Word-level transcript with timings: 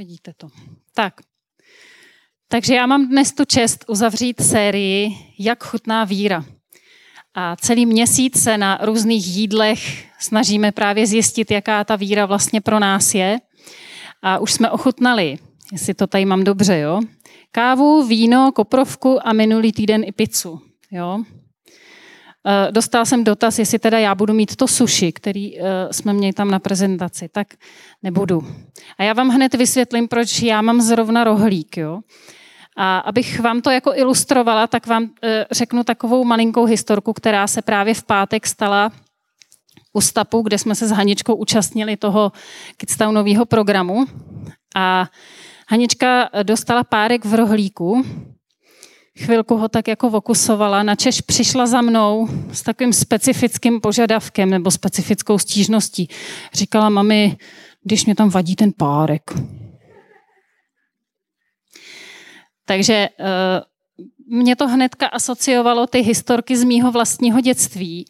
Vidíte 0.00 0.32
to. 0.36 0.48
Tak. 0.94 1.14
Takže 2.48 2.74
já 2.74 2.86
mám 2.86 3.08
dnes 3.08 3.32
tu 3.32 3.44
čest 3.44 3.84
uzavřít 3.88 4.40
sérii 4.40 5.10
Jak 5.38 5.64
chutná 5.64 6.04
víra. 6.04 6.44
A 7.34 7.56
celý 7.56 7.86
měsíc 7.86 8.42
se 8.42 8.58
na 8.58 8.78
různých 8.82 9.26
jídlech 9.26 10.06
snažíme 10.20 10.72
právě 10.72 11.06
zjistit, 11.06 11.50
jaká 11.50 11.84
ta 11.84 11.96
víra 11.96 12.26
vlastně 12.26 12.60
pro 12.60 12.78
nás 12.78 13.14
je. 13.14 13.38
A 14.22 14.38
už 14.38 14.52
jsme 14.52 14.70
ochutnali, 14.70 15.38
jestli 15.72 15.94
to 15.94 16.06
tady 16.06 16.24
mám 16.24 16.44
dobře, 16.44 16.78
jo? 16.78 17.00
Kávu, 17.52 18.06
víno, 18.06 18.52
koprovku 18.52 19.28
a 19.28 19.32
minulý 19.32 19.72
týden 19.72 20.04
i 20.04 20.12
pizzu, 20.12 20.60
jo? 20.90 21.24
Eh, 22.46 22.72
dostal 22.72 23.06
jsem 23.06 23.24
dotaz, 23.24 23.58
jestli 23.58 23.78
teda 23.78 23.98
já 23.98 24.14
budu 24.14 24.34
mít 24.34 24.56
to 24.56 24.68
suši, 24.68 25.12
který 25.12 25.60
eh, 25.60 25.62
jsme 25.90 26.12
měli 26.12 26.32
tam 26.32 26.50
na 26.50 26.58
prezentaci, 26.58 27.28
tak 27.28 27.46
nebudu. 28.02 28.42
A 28.98 29.02
já 29.02 29.12
vám 29.12 29.28
hned 29.28 29.54
vysvětlím, 29.54 30.08
proč 30.08 30.42
já 30.42 30.62
mám 30.62 30.80
zrovna 30.80 31.24
rohlík. 31.24 31.76
Jo? 31.76 32.00
A 32.76 32.98
abych 32.98 33.40
vám 33.40 33.60
to 33.60 33.70
jako 33.70 33.94
ilustrovala, 33.94 34.66
tak 34.66 34.86
vám 34.86 35.10
eh, 35.22 35.46
řeknu 35.50 35.84
takovou 35.84 36.24
malinkou 36.24 36.64
historku, 36.64 37.12
která 37.12 37.46
se 37.46 37.62
právě 37.62 37.94
v 37.94 38.02
pátek 38.02 38.46
stala 38.46 38.92
u 39.92 40.00
Stapu, 40.00 40.42
kde 40.42 40.58
jsme 40.58 40.74
se 40.74 40.88
s 40.88 40.90
Haničkou 40.90 41.34
účastnili 41.34 41.96
toho 41.96 42.32
Kidstownového 42.76 43.46
programu. 43.46 44.06
A 44.76 45.06
Hanička 45.68 46.28
dostala 46.42 46.84
párek 46.84 47.24
v 47.24 47.34
rohlíku 47.34 48.04
chvilku 49.20 49.56
ho 49.56 49.68
tak 49.68 49.88
jako 49.88 50.10
vokusovala, 50.10 50.82
načež 50.82 51.20
přišla 51.20 51.66
za 51.66 51.80
mnou 51.80 52.28
s 52.52 52.62
takovým 52.62 52.92
specifickým 52.92 53.80
požadavkem 53.80 54.50
nebo 54.50 54.70
specifickou 54.70 55.38
stížností. 55.38 56.08
Říkala, 56.52 56.88
mami, 56.88 57.36
když 57.82 58.04
mě 58.04 58.14
tam 58.14 58.30
vadí 58.30 58.56
ten 58.56 58.72
párek. 58.76 59.30
Takže 62.64 62.94
eh, 62.94 63.60
mě 64.26 64.56
to 64.56 64.68
hnedka 64.68 65.06
asociovalo 65.06 65.86
ty 65.86 66.00
historky 66.00 66.56
z 66.56 66.64
mýho 66.64 66.92
vlastního 66.92 67.40
dětství, 67.40 68.04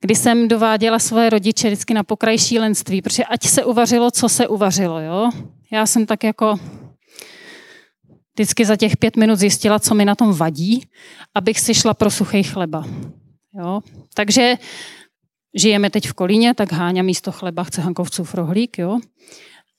kdy 0.00 0.14
jsem 0.14 0.48
dováděla 0.48 0.98
svoje 0.98 1.30
rodiče 1.30 1.68
vždycky 1.68 1.94
na 1.94 2.02
pokraj 2.02 2.38
šílenství, 2.38 3.02
protože 3.02 3.24
ať 3.24 3.46
se 3.46 3.64
uvařilo, 3.64 4.10
co 4.10 4.28
se 4.28 4.48
uvařilo, 4.48 5.00
jo. 5.00 5.30
Já 5.72 5.86
jsem 5.86 6.06
tak 6.06 6.24
jako 6.24 6.58
vždycky 8.34 8.64
za 8.64 8.76
těch 8.76 8.96
pět 8.96 9.16
minut 9.16 9.36
zjistila, 9.36 9.78
co 9.78 9.94
mi 9.94 10.04
na 10.04 10.14
tom 10.14 10.32
vadí, 10.32 10.86
abych 11.34 11.60
si 11.60 11.74
šla 11.74 11.94
pro 11.94 12.10
suchý 12.10 12.42
chleba. 12.42 12.84
Jo? 13.54 13.80
Takže 14.14 14.54
žijeme 15.54 15.90
teď 15.90 16.08
v 16.08 16.12
Kolíně, 16.12 16.54
tak 16.54 16.72
Háňa 16.72 17.02
místo 17.02 17.32
chleba 17.32 17.64
chce 17.64 17.80
Hankovcův 17.80 18.34
rohlík, 18.34 18.78
jo? 18.78 18.98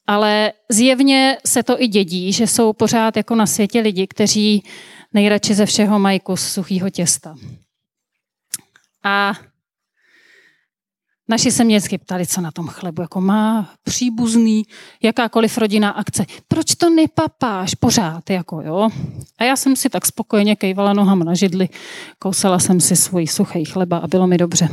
Ale 0.08 0.54
zjevně 0.70 1.38
se 1.46 1.64
to 1.64 1.82
i 1.82 1.88
dědí, 1.88 2.34
že 2.34 2.48
jsou 2.48 2.74
pořád 2.74 3.18
jako 3.18 3.36
na 3.36 3.46
světě 3.46 3.80
lidi, 3.80 4.08
kteří 4.08 4.64
nejradši 5.14 5.54
ze 5.54 5.66
všeho 5.66 6.00
mají 6.00 6.20
kus 6.20 6.42
suchého 6.42 6.90
těsta. 6.90 7.36
A 9.04 9.34
Naši 11.30 11.52
se 11.52 11.64
mě 11.64 11.78
vždycky 11.78 11.98
ptali, 11.98 12.28
co 12.28 12.42
na 12.42 12.52
tom 12.52 12.68
chlebu, 12.68 13.02
jako 13.02 13.22
má 13.22 13.70
příbuzný, 13.84 14.64
jakákoliv 15.04 15.58
rodinná 15.58 15.90
akce. 15.90 16.26
Proč 16.48 16.76
to 16.76 16.90
nepapáš 16.90 17.76
pořád, 17.76 18.30
jako 18.30 18.62
jo? 18.62 18.90
A 19.38 19.44
já 19.44 19.56
jsem 19.56 19.76
si 19.76 19.90
tak 19.90 20.06
spokojeně 20.06 20.56
kejvala 20.56 20.94
nohama 20.94 21.26
na 21.26 21.34
židli, 21.34 21.70
kousala 22.20 22.60
jsem 22.60 22.82
si 22.82 22.96
svůj 22.96 23.28
suchý 23.28 23.66
chleba 23.66 23.98
a 23.98 24.08
bylo 24.08 24.28
mi 24.28 24.38
dobře. 24.38 24.70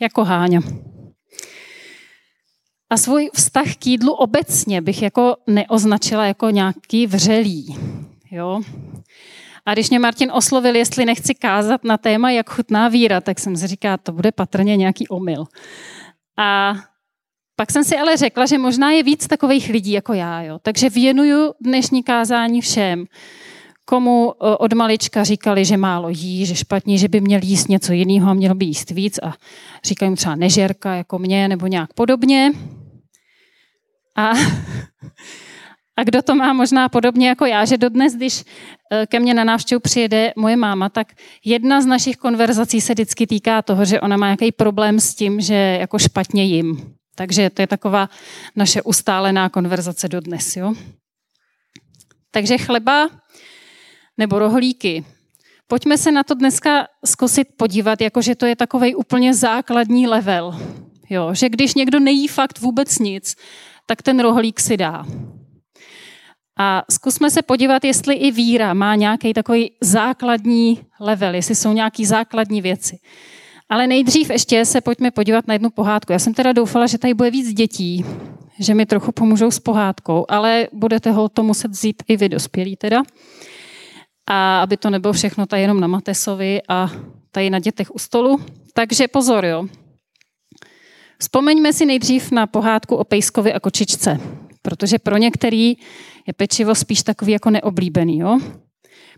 Jako 0.00 0.24
Háňa. 0.24 0.60
A 2.90 2.96
svůj 2.96 3.30
vztah 3.34 3.76
k 3.76 3.86
jídlu 3.86 4.12
obecně 4.12 4.80
bych 4.80 5.02
jako 5.02 5.36
neoznačila 5.46 6.26
jako 6.26 6.50
nějaký 6.50 7.06
vřelý. 7.06 7.76
Jo? 8.30 8.60
A 9.66 9.72
když 9.72 9.90
mě 9.90 9.98
Martin 9.98 10.32
oslovil, 10.32 10.76
jestli 10.76 11.04
nechci 11.04 11.34
kázat 11.34 11.84
na 11.84 11.98
téma, 11.98 12.30
jak 12.30 12.50
chutná 12.50 12.88
víra, 12.88 13.20
tak 13.20 13.38
jsem 13.38 13.56
si 13.56 13.66
říkala, 13.66 13.96
to 13.96 14.12
bude 14.12 14.32
patrně 14.32 14.76
nějaký 14.76 15.08
omyl. 15.08 15.44
A 16.38 16.74
pak 17.56 17.72
jsem 17.72 17.84
si 17.84 17.96
ale 17.96 18.16
řekla, 18.16 18.46
že 18.46 18.58
možná 18.58 18.90
je 18.90 19.02
víc 19.02 19.26
takových 19.26 19.68
lidí 19.68 19.92
jako 19.92 20.12
já. 20.12 20.42
Jo. 20.42 20.58
Takže 20.62 20.90
věnuju 20.90 21.54
dnešní 21.60 22.02
kázání 22.02 22.60
všem, 22.60 23.04
komu 23.84 24.28
od 24.58 24.72
malička 24.72 25.24
říkali, 25.24 25.64
že 25.64 25.76
málo 25.76 26.08
jí, 26.08 26.46
že 26.46 26.54
špatně, 26.54 26.98
že 26.98 27.08
by 27.08 27.20
měl 27.20 27.40
jíst 27.42 27.68
něco 27.68 27.92
jiného 27.92 28.30
a 28.30 28.34
měl 28.34 28.54
by 28.54 28.64
jíst 28.64 28.90
víc 28.90 29.18
a 29.22 29.34
říkají 29.84 30.10
mu 30.10 30.16
třeba 30.16 30.34
nežerka 30.34 30.94
jako 30.94 31.18
mě 31.18 31.48
nebo 31.48 31.66
nějak 31.66 31.92
podobně. 31.94 32.52
A 34.16 34.32
a 35.96 36.04
kdo 36.04 36.22
to 36.22 36.34
má 36.34 36.52
možná 36.52 36.88
podobně 36.88 37.28
jako 37.28 37.46
já, 37.46 37.64
že 37.64 37.78
dodnes, 37.78 38.14
když 38.14 38.44
eh, 38.92 39.06
ke 39.06 39.20
mně 39.20 39.34
na 39.34 39.44
návštěvu 39.44 39.80
přijede 39.80 40.32
moje 40.36 40.56
máma, 40.56 40.88
tak 40.88 41.12
jedna 41.44 41.80
z 41.80 41.86
našich 41.86 42.16
konverzací 42.16 42.80
se 42.80 42.92
vždycky 42.92 43.26
týká 43.26 43.62
toho, 43.62 43.84
že 43.84 44.00
ona 44.00 44.16
má 44.16 44.26
nějaký 44.26 44.52
problém 44.52 45.00
s 45.00 45.14
tím, 45.14 45.40
že 45.40 45.54
jako 45.54 45.98
špatně 45.98 46.44
jim. 46.44 46.94
Takže 47.14 47.50
to 47.50 47.62
je 47.62 47.66
taková 47.66 48.08
naše 48.56 48.82
ustálená 48.82 49.48
konverzace 49.48 50.08
dodnes. 50.08 50.56
Jo? 50.56 50.74
Takže 52.30 52.58
chleba 52.58 53.10
nebo 54.18 54.38
rohlíky. 54.38 55.04
Pojďme 55.66 55.98
se 55.98 56.12
na 56.12 56.22
to 56.22 56.34
dneska 56.34 56.86
zkusit 57.04 57.48
podívat, 57.56 58.00
jakože 58.00 58.34
to 58.34 58.46
je 58.46 58.56
takový 58.56 58.94
úplně 58.94 59.34
základní 59.34 60.06
level. 60.06 60.60
Jo? 61.10 61.34
Že 61.34 61.48
když 61.48 61.74
někdo 61.74 62.00
nejí 62.00 62.28
fakt 62.28 62.60
vůbec 62.60 62.98
nic, 62.98 63.36
tak 63.86 64.02
ten 64.02 64.20
rohlík 64.20 64.60
si 64.60 64.76
dá. 64.76 65.06
A 66.58 66.82
zkusme 66.90 67.30
se 67.30 67.42
podívat, 67.42 67.84
jestli 67.84 68.14
i 68.14 68.30
víra 68.30 68.74
má 68.74 68.94
nějaký 68.94 69.32
takový 69.32 69.72
základní 69.80 70.80
level, 71.00 71.34
jestli 71.34 71.54
jsou 71.54 71.72
nějaké 71.72 72.06
základní 72.06 72.62
věci. 72.62 72.98
Ale 73.68 73.86
nejdřív 73.86 74.30
ještě 74.30 74.64
se 74.64 74.80
pojďme 74.80 75.10
podívat 75.10 75.48
na 75.48 75.54
jednu 75.54 75.70
pohádku. 75.70 76.12
Já 76.12 76.18
jsem 76.18 76.34
teda 76.34 76.52
doufala, 76.52 76.86
že 76.86 76.98
tady 76.98 77.14
bude 77.14 77.30
víc 77.30 77.52
dětí, 77.52 78.04
že 78.58 78.74
mi 78.74 78.86
trochu 78.86 79.12
pomůžou 79.12 79.50
s 79.50 79.58
pohádkou, 79.58 80.26
ale 80.28 80.68
budete 80.72 81.10
ho 81.10 81.28
to 81.28 81.42
muset 81.42 81.70
vzít 81.70 82.02
i 82.08 82.16
vy 82.16 82.28
dospělí 82.28 82.76
teda. 82.76 83.02
A 84.26 84.60
aby 84.60 84.76
to 84.76 84.90
nebylo 84.90 85.12
všechno 85.12 85.46
tady 85.46 85.62
jenom 85.62 85.80
na 85.80 85.86
Matesovi 85.86 86.60
a 86.68 86.90
tady 87.30 87.50
na 87.50 87.58
dětech 87.58 87.94
u 87.94 87.98
stolu. 87.98 88.40
Takže 88.74 89.08
pozor, 89.08 89.44
jo. 89.44 89.66
Vzpomeňme 91.18 91.72
si 91.72 91.86
nejdřív 91.86 92.30
na 92.30 92.46
pohádku 92.46 92.96
o 92.96 93.04
pejskovi 93.04 93.52
a 93.52 93.60
kočičce, 93.60 94.20
protože 94.64 94.98
pro 94.98 95.16
některý 95.16 95.68
je 96.26 96.32
pečivo 96.36 96.74
spíš 96.74 97.02
takový 97.02 97.32
jako 97.32 97.50
neoblíbený. 97.50 98.18
Jo? 98.18 98.38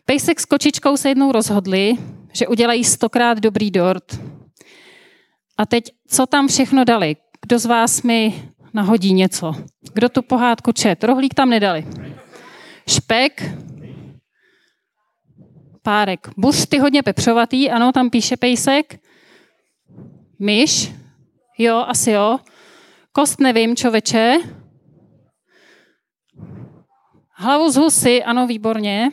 Pejsek 0.05 0.41
s 0.41 0.45
kočičkou 0.45 0.97
se 0.97 1.09
jednou 1.09 1.33
rozhodli, 1.33 1.95
že 2.33 2.47
udělají 2.47 2.85
stokrát 2.85 3.39
dobrý 3.39 3.71
dort. 3.71 4.21
A 5.59 5.67
teď, 5.67 5.91
co 6.09 6.27
tam 6.27 6.49
všechno 6.49 6.85
dali? 6.85 7.17
Kdo 7.43 7.59
z 7.59 7.67
vás 7.67 8.03
mi 8.03 8.51
nahodí 8.75 9.13
něco? 9.13 9.55
Kdo 9.95 10.09
tu 10.09 10.23
pohádku 10.23 10.73
čet? 10.73 11.05
Rohlík 11.05 11.35
tam 11.35 11.51
nedali. 11.51 11.87
Špek, 12.89 13.53
párek. 15.83 16.29
Busty 16.37 16.79
hodně 16.79 17.03
pepřovatý, 17.03 17.71
ano, 17.71 17.93
tam 17.93 18.11
píše 18.11 18.37
pejsek. 18.37 19.01
Myš, 20.39 20.93
jo, 21.59 21.85
asi 21.89 22.11
jo. 22.11 22.39
Kost 23.13 23.41
nevím, 23.41 23.77
čověče. 23.77 24.39
Hlavu 27.39 27.71
z 27.71 27.77
husy, 27.77 28.25
ano, 28.25 28.47
výborně. 28.47 29.11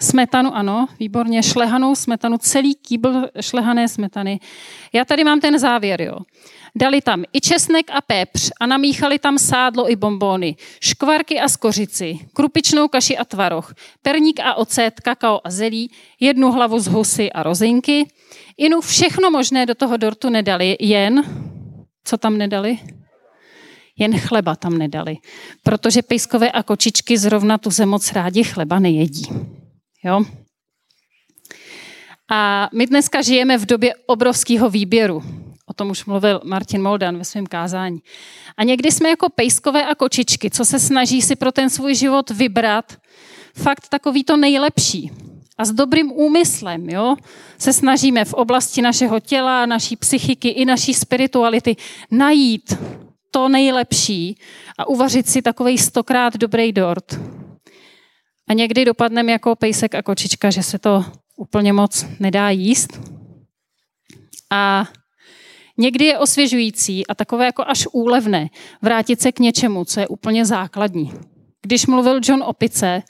Smetanu, 0.00 0.56
ano, 0.56 0.86
výborně. 1.00 1.42
Šlehanou 1.42 1.94
smetanu, 1.94 2.38
celý 2.38 2.74
kýbl 2.74 3.28
šlehané 3.40 3.88
smetany. 3.88 4.40
Já 4.92 5.04
tady 5.04 5.24
mám 5.24 5.40
ten 5.40 5.58
závěr, 5.58 6.02
jo. 6.02 6.18
Dali 6.76 7.00
tam 7.00 7.24
i 7.32 7.40
česnek 7.40 7.90
a 7.90 8.00
pepř 8.00 8.50
a 8.60 8.66
namíchali 8.66 9.18
tam 9.18 9.38
sádlo 9.38 9.90
i 9.90 9.96
bombóny, 9.96 10.56
škvarky 10.80 11.40
a 11.40 11.48
skořici, 11.48 12.18
krupičnou 12.32 12.88
kaši 12.88 13.18
a 13.18 13.24
tvaroh, 13.24 13.74
perník 14.02 14.40
a 14.40 14.54
ocet, 14.54 15.00
kakao 15.00 15.40
a 15.44 15.50
zelí, 15.50 15.90
jednu 16.20 16.52
hlavu 16.52 16.78
z 16.78 16.86
husy 16.86 17.32
a 17.32 17.42
rozinky. 17.42 18.08
Inu 18.56 18.80
všechno 18.80 19.30
možné 19.30 19.66
do 19.66 19.74
toho 19.74 19.96
dortu 19.96 20.28
nedali, 20.28 20.76
jen, 20.80 21.24
co 22.04 22.16
tam 22.16 22.38
nedali? 22.38 22.78
jen 23.98 24.18
chleba 24.18 24.56
tam 24.56 24.78
nedali. 24.78 25.16
Protože 25.62 26.02
pejskové 26.02 26.50
a 26.50 26.62
kočičky 26.62 27.18
zrovna 27.18 27.58
tu 27.58 27.70
moc 27.84 28.12
rádi 28.12 28.44
chleba 28.44 28.78
nejedí. 28.78 29.26
Jo? 30.04 30.24
A 32.30 32.68
my 32.74 32.86
dneska 32.86 33.22
žijeme 33.22 33.58
v 33.58 33.66
době 33.66 33.94
obrovského 34.06 34.70
výběru. 34.70 35.22
O 35.66 35.74
tom 35.74 35.90
už 35.90 36.04
mluvil 36.04 36.40
Martin 36.44 36.82
Moldan 36.82 37.18
ve 37.18 37.24
svém 37.24 37.46
kázání. 37.46 37.98
A 38.56 38.64
někdy 38.64 38.92
jsme 38.92 39.08
jako 39.08 39.28
pejskové 39.28 39.84
a 39.84 39.94
kočičky, 39.94 40.50
co 40.50 40.64
se 40.64 40.78
snaží 40.78 41.22
si 41.22 41.36
pro 41.36 41.52
ten 41.52 41.70
svůj 41.70 41.94
život 41.94 42.30
vybrat 42.30 42.96
fakt 43.54 43.88
takový 43.88 44.24
to 44.24 44.36
nejlepší. 44.36 45.10
A 45.58 45.64
s 45.64 45.72
dobrým 45.72 46.12
úmyslem 46.12 46.90
jo, 46.90 47.16
se 47.58 47.72
snažíme 47.72 48.24
v 48.24 48.34
oblasti 48.34 48.82
našeho 48.82 49.20
těla, 49.20 49.66
naší 49.66 49.96
psychiky 49.96 50.48
i 50.48 50.64
naší 50.64 50.94
spirituality 50.94 51.76
najít 52.10 52.78
to 53.30 53.48
nejlepší 53.48 54.38
a 54.78 54.88
uvařit 54.88 55.28
si 55.28 55.42
takový 55.42 55.78
stokrát 55.78 56.36
dobrý 56.36 56.72
dort. 56.72 57.20
A 58.48 58.52
někdy 58.52 58.84
dopadneme 58.84 59.32
jako 59.32 59.56
pejsek 59.56 59.94
a 59.94 60.02
kočička, 60.02 60.50
že 60.50 60.62
se 60.62 60.78
to 60.78 61.04
úplně 61.36 61.72
moc 61.72 62.06
nedá 62.20 62.50
jíst. 62.50 63.00
A 64.50 64.84
někdy 65.76 66.04
je 66.04 66.18
osvěžující 66.18 67.06
a 67.06 67.14
takové 67.14 67.44
jako 67.44 67.64
až 67.66 67.86
úlevné 67.92 68.48
vrátit 68.82 69.20
se 69.20 69.32
k 69.32 69.38
něčemu, 69.38 69.84
co 69.84 70.00
je 70.00 70.08
úplně 70.08 70.44
základní. 70.44 71.12
Když 71.62 71.86
mluvil 71.86 72.20
John 72.24 72.42
Opice, 72.42 73.02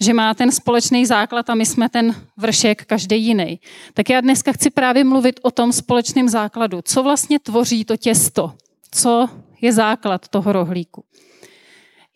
že 0.00 0.14
má 0.14 0.34
ten 0.34 0.52
společný 0.52 1.06
základ 1.06 1.50
a 1.50 1.54
my 1.54 1.66
jsme 1.66 1.88
ten 1.88 2.14
vršek 2.36 2.84
každý 2.84 3.22
jiný. 3.22 3.60
Tak 3.94 4.10
já 4.10 4.20
dneska 4.20 4.52
chci 4.52 4.70
právě 4.70 5.04
mluvit 5.04 5.40
o 5.42 5.50
tom 5.50 5.72
společném 5.72 6.28
základu. 6.28 6.80
Co 6.82 7.02
vlastně 7.02 7.38
tvoří 7.38 7.84
to 7.84 7.96
těsto? 7.96 8.54
Co 8.90 9.28
je 9.60 9.72
základ 9.72 10.28
toho 10.28 10.52
rohlíku? 10.52 11.04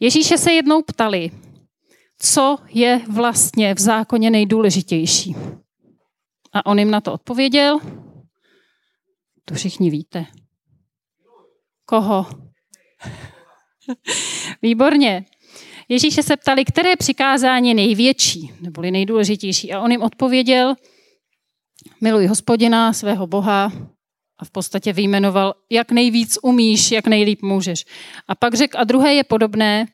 Ježíše 0.01 0.39
se 0.39 0.53
jednou 0.53 0.83
ptali, 0.83 1.31
co 2.19 2.59
je 2.69 3.01
vlastně 3.09 3.75
v 3.75 3.79
zákoně 3.79 4.31
nejdůležitější. 4.31 5.37
A 6.53 6.67
on 6.67 6.79
jim 6.79 6.91
na 6.91 7.01
to 7.01 7.13
odpověděl. 7.13 7.81
To 9.45 9.55
všichni 9.55 9.91
víte. 9.91 10.27
Koho? 11.85 12.27
Výborně. 14.63 15.25
Ježíše 15.89 16.23
se 16.23 16.37
ptali, 16.37 16.65
které 16.65 16.97
přikázání 16.97 17.69
je 17.69 17.75
největší, 17.75 18.53
neboli 18.61 18.91
nejdůležitější. 18.91 19.73
A 19.73 19.81
on 19.81 19.91
jim 19.91 20.03
odpověděl, 20.03 20.75
miluj 22.01 22.27
hospodina, 22.27 22.93
svého 22.93 23.27
Boha, 23.27 23.73
a 24.39 24.45
v 24.45 24.51
podstatě 24.51 24.93
vyjmenoval, 24.93 25.55
jak 25.71 25.93
nejvíc 25.93 26.39
umíš, 26.43 26.91
jak 26.91 27.07
nejlíp 27.07 27.43
můžeš. 27.43 27.85
A 28.29 28.35
pak 28.35 28.55
řekl, 28.55 28.79
a 28.79 28.85
druhé 28.85 29.15
je 29.15 29.25
podobné, 29.25 29.87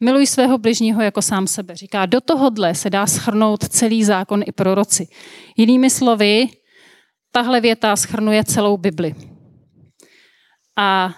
miluj 0.00 0.26
svého 0.26 0.58
bližního 0.58 1.02
jako 1.02 1.22
sám 1.22 1.46
sebe. 1.46 1.76
Říká, 1.76 2.06
do 2.06 2.20
tohohle 2.20 2.74
se 2.74 2.90
dá 2.90 3.06
schrnout 3.06 3.68
celý 3.68 4.04
zákon 4.04 4.42
i 4.46 4.52
proroci. 4.52 5.08
Jinými 5.56 5.90
slovy, 5.90 6.48
tahle 7.32 7.60
věta 7.60 7.96
schrnuje 7.96 8.44
celou 8.44 8.76
Bibli. 8.76 9.14
A 10.76 11.14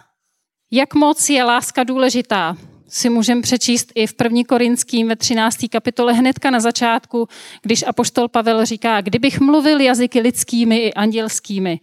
jak 0.70 0.94
moc 0.94 1.30
je 1.30 1.44
láska 1.44 1.84
důležitá, 1.84 2.56
si 2.90 3.10
můžeme 3.10 3.42
přečíst 3.42 3.92
i 3.94 4.06
v 4.06 4.14
1. 4.22 4.42
Korinským 4.48 5.08
ve 5.08 5.16
13. 5.16 5.56
kapitole 5.70 6.12
hnedka 6.12 6.50
na 6.50 6.60
začátku, 6.60 7.28
když 7.62 7.84
apoštol 7.86 8.28
Pavel 8.28 8.64
říká, 8.64 9.00
kdybych 9.00 9.40
mluvil 9.40 9.80
jazyky 9.80 10.20
lidskými 10.20 10.76
i 10.78 10.94
andělskými, 10.94 11.80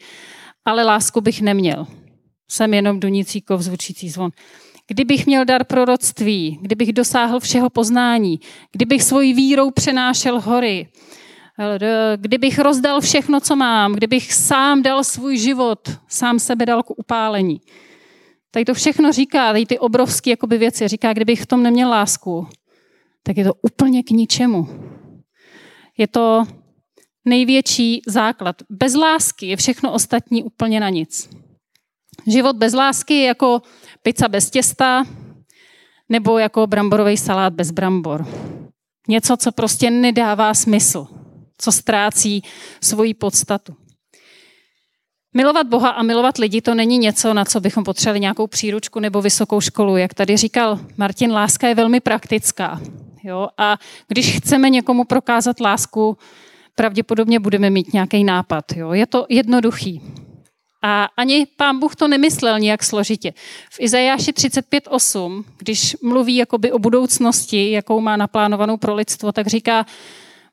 ale 0.65 0.83
lásku 0.83 1.21
bych 1.21 1.42
neměl. 1.42 1.88
Jsem 2.50 2.74
jenom 2.74 3.00
dunící 3.00 3.42
kov 3.42 3.62
zvučící 3.62 4.09
zvon. 4.09 4.31
Kdybych 4.88 5.25
měl 5.25 5.45
dar 5.45 5.63
proroctví, 5.63 6.59
kdybych 6.62 6.94
dosáhl 6.94 7.39
všeho 7.39 7.69
poznání, 7.69 8.39
kdybych 8.71 9.04
svojí 9.04 9.33
vírou 9.33 9.71
přenášel 9.71 10.42
hory, 10.42 10.88
kdybych 12.18 12.59
rozdal 12.59 13.01
všechno, 13.01 13.39
co 13.39 13.56
mám, 13.56 13.94
kdybych 13.94 14.33
sám 14.33 14.83
dal 14.83 15.04
svůj 15.04 15.38
život, 15.38 15.80
sám 16.07 16.39
sebe 16.39 16.65
dal 16.65 16.83
k 16.83 16.89
upálení. 16.89 17.62
Tady 18.57 18.65
to 18.65 18.74
všechno 18.74 19.12
říká, 19.12 19.51
tady 19.51 19.65
ty 19.65 19.80
obrovské 19.80 20.30
jakoby 20.30 20.57
věci, 20.57 20.88
říká, 20.88 21.13
kdybych 21.13 21.42
v 21.42 21.45
tom 21.45 21.63
neměl 21.63 21.89
lásku, 21.89 22.48
tak 23.24 23.38
je 23.38 23.44
to 23.44 23.54
úplně 23.54 24.04
k 24.04 24.09
ničemu. 24.09 24.68
Je 25.98 26.07
to 26.07 26.44
největší 27.25 28.01
základ. 28.07 28.56
Bez 28.69 28.95
lásky 28.95 29.45
je 29.45 29.57
všechno 29.57 29.94
ostatní 29.94 30.44
úplně 30.44 30.80
na 30.80 30.89
nic. 30.89 31.30
Život 32.27 32.56
bez 32.56 32.74
lásky 32.74 33.13
je 33.13 33.25
jako 33.25 33.62
pizza 34.01 34.27
bez 34.27 34.50
těsta 34.50 35.04
nebo 36.09 36.38
jako 36.38 36.68
bramborový 36.68 37.18
salát 37.18 37.54
bez 37.54 37.71
brambor. 37.71 38.27
Něco, 39.07 39.38
co 39.38 39.51
prostě 39.51 39.92
nedává 39.92 40.54
smysl, 40.54 41.07
co 41.57 41.71
ztrácí 41.71 42.42
svoji 42.81 43.13
podstatu. 43.13 43.86
Milovat 45.37 45.67
Boha 45.67 45.89
a 45.89 46.03
milovat 46.03 46.37
lidi 46.37 46.61
to 46.61 46.75
není 46.75 46.97
něco, 46.97 47.33
na 47.33 47.45
co 47.45 47.59
bychom 47.59 47.83
potřebovali 47.83 48.19
nějakou 48.19 48.47
příručku 48.47 48.99
nebo 48.99 49.21
vysokou 49.21 49.61
školu. 49.61 49.97
Jak 49.97 50.13
tady 50.13 50.37
říkal 50.37 50.79
Martin, 50.97 51.31
láska 51.31 51.67
je 51.67 51.75
velmi 51.75 51.99
praktická. 51.99 52.81
Jo? 53.23 53.47
A 53.57 53.77
když 54.07 54.37
chceme 54.37 54.69
někomu 54.69 55.03
prokázat 55.03 55.59
lásku, 55.59 56.17
pravděpodobně 56.75 57.39
budeme 57.39 57.69
mít 57.69 57.93
nějaký 57.93 58.23
nápad. 58.23 58.65
Jo? 58.75 58.93
Je 58.93 59.07
to 59.07 59.25
jednoduchý. 59.29 60.01
A 60.81 61.09
ani 61.17 61.47
pán 61.57 61.79
Bůh 61.79 61.95
to 61.95 62.07
nemyslel 62.07 62.59
nějak 62.59 62.83
složitě. 62.83 63.33
V 63.69 63.79
Izajáši 63.79 64.31
35.8, 64.31 65.43
když 65.57 65.95
mluví 66.03 66.35
jakoby 66.35 66.71
o 66.71 66.79
budoucnosti, 66.79 67.71
jakou 67.71 68.01
má 68.01 68.17
naplánovanou 68.17 68.77
pro 68.77 68.95
lidstvo, 68.95 69.31
tak 69.31 69.47
říká, 69.47 69.85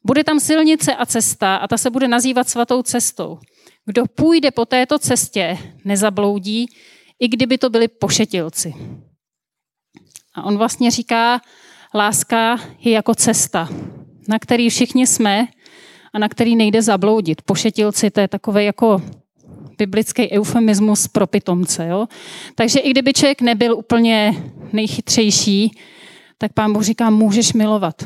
bude 0.04 0.24
tam 0.24 0.40
silnice 0.40 0.94
a 0.94 1.06
cesta 1.06 1.56
a 1.56 1.68
ta 1.68 1.78
se 1.78 1.90
bude 1.90 2.08
nazývat 2.08 2.48
svatou 2.48 2.82
cestou. 2.82 3.38
Kdo 3.86 4.06
půjde 4.06 4.50
po 4.50 4.64
této 4.64 4.98
cestě, 4.98 5.58
nezabloudí, 5.84 6.66
i 7.20 7.28
kdyby 7.28 7.58
to 7.58 7.70
byli 7.70 7.88
pošetilci. 7.88 8.74
A 10.34 10.42
on 10.42 10.58
vlastně 10.58 10.90
říká, 10.90 11.40
láska 11.94 12.60
je 12.78 12.92
jako 12.92 13.14
cesta, 13.14 13.68
na 14.28 14.38
který 14.38 14.70
všichni 14.70 15.06
jsme 15.06 15.46
a 16.12 16.18
na 16.18 16.28
který 16.28 16.56
nejde 16.56 16.82
zabloudit. 16.82 17.42
Pošetilci 17.42 18.10
to 18.10 18.20
je 18.20 18.28
takové 18.28 18.64
jako 18.64 19.02
biblický 19.78 20.30
eufemismus 20.30 21.08
pro 21.08 21.26
pitomce. 21.26 21.86
Jo? 21.86 22.06
Takže 22.54 22.80
i 22.80 22.90
kdyby 22.90 23.12
člověk 23.12 23.40
nebyl 23.40 23.76
úplně 23.76 24.44
nejchytřejší, 24.72 25.78
tak 26.38 26.52
pán 26.52 26.72
Bůh 26.72 26.82
říká, 26.82 27.10
můžeš 27.10 27.52
milovat. 27.52 28.02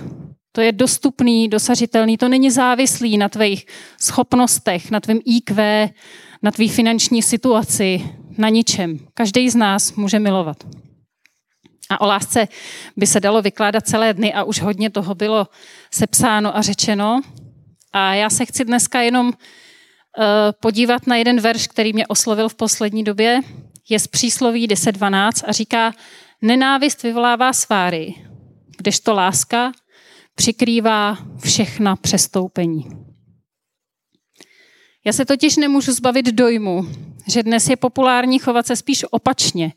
To 0.58 0.62
je 0.62 0.72
dostupný, 0.72 1.48
dosažitelný, 1.48 2.16
to 2.16 2.28
není 2.28 2.50
závislý 2.50 3.18
na 3.18 3.28
tvých 3.28 3.66
schopnostech, 4.00 4.90
na 4.90 5.00
tvém 5.00 5.20
IQ, 5.24 5.88
na 6.42 6.50
tvý 6.50 6.68
finanční 6.68 7.22
situaci, 7.22 8.04
na 8.38 8.48
ničem. 8.48 8.98
Každý 9.14 9.50
z 9.50 9.54
nás 9.54 9.92
může 9.92 10.18
milovat. 10.18 10.56
A 11.90 12.00
o 12.00 12.06
lásce 12.06 12.48
by 12.96 13.06
se 13.06 13.20
dalo 13.20 13.42
vykládat 13.42 13.86
celé 13.86 14.14
dny 14.14 14.34
a 14.34 14.42
už 14.42 14.60
hodně 14.60 14.90
toho 14.90 15.14
bylo 15.14 15.46
sepsáno 15.90 16.56
a 16.56 16.62
řečeno. 16.62 17.20
A 17.92 18.14
já 18.14 18.30
se 18.30 18.44
chci 18.44 18.64
dneska 18.64 19.00
jenom 19.00 19.26
uh, 19.26 19.32
podívat 20.60 21.06
na 21.06 21.16
jeden 21.16 21.40
verš, 21.40 21.66
který 21.66 21.92
mě 21.92 22.06
oslovil 22.06 22.48
v 22.48 22.54
poslední 22.54 23.04
době. 23.04 23.40
Je 23.88 23.98
z 23.98 24.06
přísloví 24.06 24.68
10.12 24.68 25.44
a 25.46 25.52
říká, 25.52 25.92
nenávist 26.42 27.02
vyvolává 27.02 27.52
sváry, 27.52 28.14
kdežto 28.78 29.14
láska 29.14 29.72
přikrývá 30.38 31.18
všechna 31.38 31.96
přestoupení. 31.96 32.88
Já 35.04 35.12
se 35.12 35.24
totiž 35.24 35.56
nemůžu 35.56 35.92
zbavit 35.92 36.26
dojmu, 36.26 36.86
že 37.28 37.42
dnes 37.42 37.68
je 37.68 37.76
populární 37.76 38.38
chovat 38.38 38.66
se 38.66 38.76
spíš 38.76 39.04
opačně. 39.10 39.72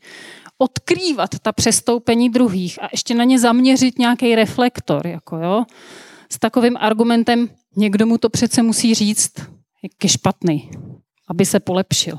Odkrývat 0.58 1.38
ta 1.38 1.52
přestoupení 1.52 2.30
druhých 2.30 2.82
a 2.82 2.88
ještě 2.92 3.14
na 3.14 3.24
ně 3.24 3.38
zaměřit 3.38 3.98
nějaký 3.98 4.34
reflektor. 4.34 5.06
Jako 5.06 5.36
jo, 5.36 5.64
s 6.30 6.38
takovým 6.38 6.76
argumentem, 6.76 7.48
někdo 7.76 8.06
mu 8.06 8.18
to 8.18 8.30
přece 8.30 8.62
musí 8.62 8.94
říct, 8.94 9.32
jak 9.82 9.92
je 10.02 10.08
špatný, 10.08 10.70
aby 11.28 11.46
se 11.46 11.60
polepšil. 11.60 12.18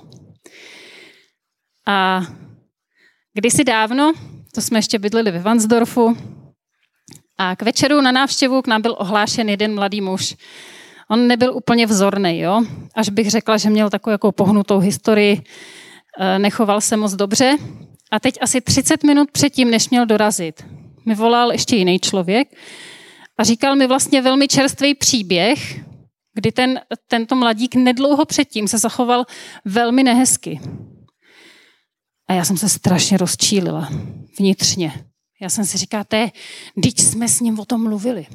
A 1.88 2.21
kdysi 3.33 3.63
dávno, 3.63 4.13
to 4.53 4.62
jsme 4.62 4.77
ještě 4.77 5.00
bydleli 5.00 5.31
ve 5.31 5.39
Vansdorfu, 5.39 6.17
a 7.37 7.55
k 7.55 7.61
večeru 7.61 8.01
na 8.01 8.11
návštěvu 8.11 8.61
k 8.61 8.67
nám 8.67 8.81
byl 8.81 8.95
ohlášen 8.97 9.49
jeden 9.49 9.75
mladý 9.75 10.01
muž. 10.01 10.35
On 11.09 11.27
nebyl 11.27 11.53
úplně 11.55 11.85
vzorný, 11.85 12.39
jo? 12.39 12.61
až 12.95 13.09
bych 13.09 13.31
řekla, 13.31 13.57
že 13.57 13.69
měl 13.69 13.89
takovou 13.89 14.11
jako 14.11 14.31
pohnutou 14.31 14.79
historii, 14.79 15.41
eh, 16.19 16.39
nechoval 16.39 16.81
se 16.81 16.97
moc 16.97 17.13
dobře. 17.13 17.57
A 18.11 18.19
teď 18.19 18.37
asi 18.41 18.61
30 18.61 19.03
minut 19.03 19.31
předtím, 19.31 19.71
než 19.71 19.89
měl 19.89 20.05
dorazit, 20.05 20.65
mi 21.05 21.15
volal 21.15 21.51
ještě 21.51 21.75
jiný 21.75 21.99
člověk 21.99 22.47
a 23.37 23.43
říkal 23.43 23.75
mi 23.75 23.87
vlastně 23.87 24.21
velmi 24.21 24.47
čerstvý 24.47 24.95
příběh, 24.95 25.79
kdy 26.33 26.51
ten, 26.51 26.79
tento 27.07 27.35
mladík 27.35 27.75
nedlouho 27.75 28.25
předtím 28.25 28.67
se 28.67 28.77
zachoval 28.77 29.25
velmi 29.65 30.03
nehezky. 30.03 30.59
A 32.27 32.33
já 32.33 32.45
jsem 32.45 32.57
se 32.57 32.69
strašně 32.69 33.17
rozčílila 33.17 33.89
vnitřně. 34.39 35.05
Já 35.41 35.49
jsem 35.49 35.65
si 35.65 35.77
říkala, 35.77 36.03
té, 36.03 36.31
teď 36.83 36.99
jsme 36.99 37.27
s 37.27 37.39
ním 37.39 37.59
o 37.59 37.65
tom 37.65 37.83
mluvili. 37.83 38.25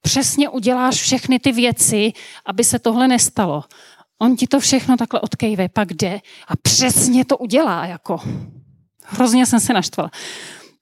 Přesně 0.00 0.48
uděláš 0.48 0.94
všechny 0.94 1.38
ty 1.38 1.52
věci, 1.52 2.12
aby 2.46 2.64
se 2.64 2.78
tohle 2.78 3.08
nestalo. 3.08 3.64
On 4.18 4.36
ti 4.36 4.46
to 4.46 4.60
všechno 4.60 4.96
takhle 4.96 5.20
odkejve, 5.20 5.68
pak 5.68 5.92
jde 5.92 6.20
a 6.48 6.56
přesně 6.56 7.24
to 7.24 7.38
udělá. 7.38 7.86
Jako. 7.86 8.20
Hrozně 9.04 9.46
jsem 9.46 9.60
se 9.60 9.72
naštvala. 9.72 10.10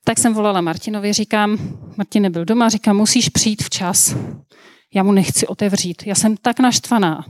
Tak 0.04 0.18
jsem 0.18 0.34
volala 0.34 0.60
Martinovi, 0.60 1.12
říkám, 1.12 1.58
Martin 1.96 2.22
nebyl 2.22 2.44
doma, 2.44 2.68
říkám, 2.68 2.96
musíš 2.96 3.28
přijít 3.28 3.62
včas. 3.62 4.14
Já 4.94 5.02
mu 5.02 5.12
nechci 5.12 5.46
otevřít. 5.46 6.02
Já 6.06 6.14
jsem 6.14 6.36
tak 6.36 6.60
naštvaná. 6.60 7.24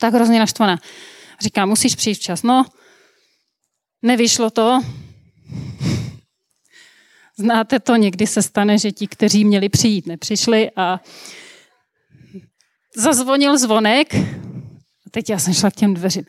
Tak 0.00 0.14
hrozně 0.14 0.38
naštvaná. 0.38 0.78
Říká, 1.40 1.66
musíš 1.66 1.94
přijít 1.94 2.14
včas. 2.14 2.42
No, 2.42 2.64
nevyšlo 4.02 4.50
to. 4.50 4.80
Znáte 7.38 7.80
to, 7.80 7.96
někdy 7.96 8.26
se 8.26 8.42
stane, 8.42 8.78
že 8.78 8.92
ti, 8.92 9.06
kteří 9.06 9.44
měli 9.44 9.68
přijít, 9.68 10.06
nepřišli 10.06 10.70
a 10.76 11.00
zazvonil 12.96 13.58
zvonek. 13.58 14.14
A 15.06 15.10
teď 15.10 15.30
já 15.30 15.38
jsem 15.38 15.54
šla 15.54 15.70
k 15.70 15.74
těm 15.74 15.94
dveřím. 15.94 16.24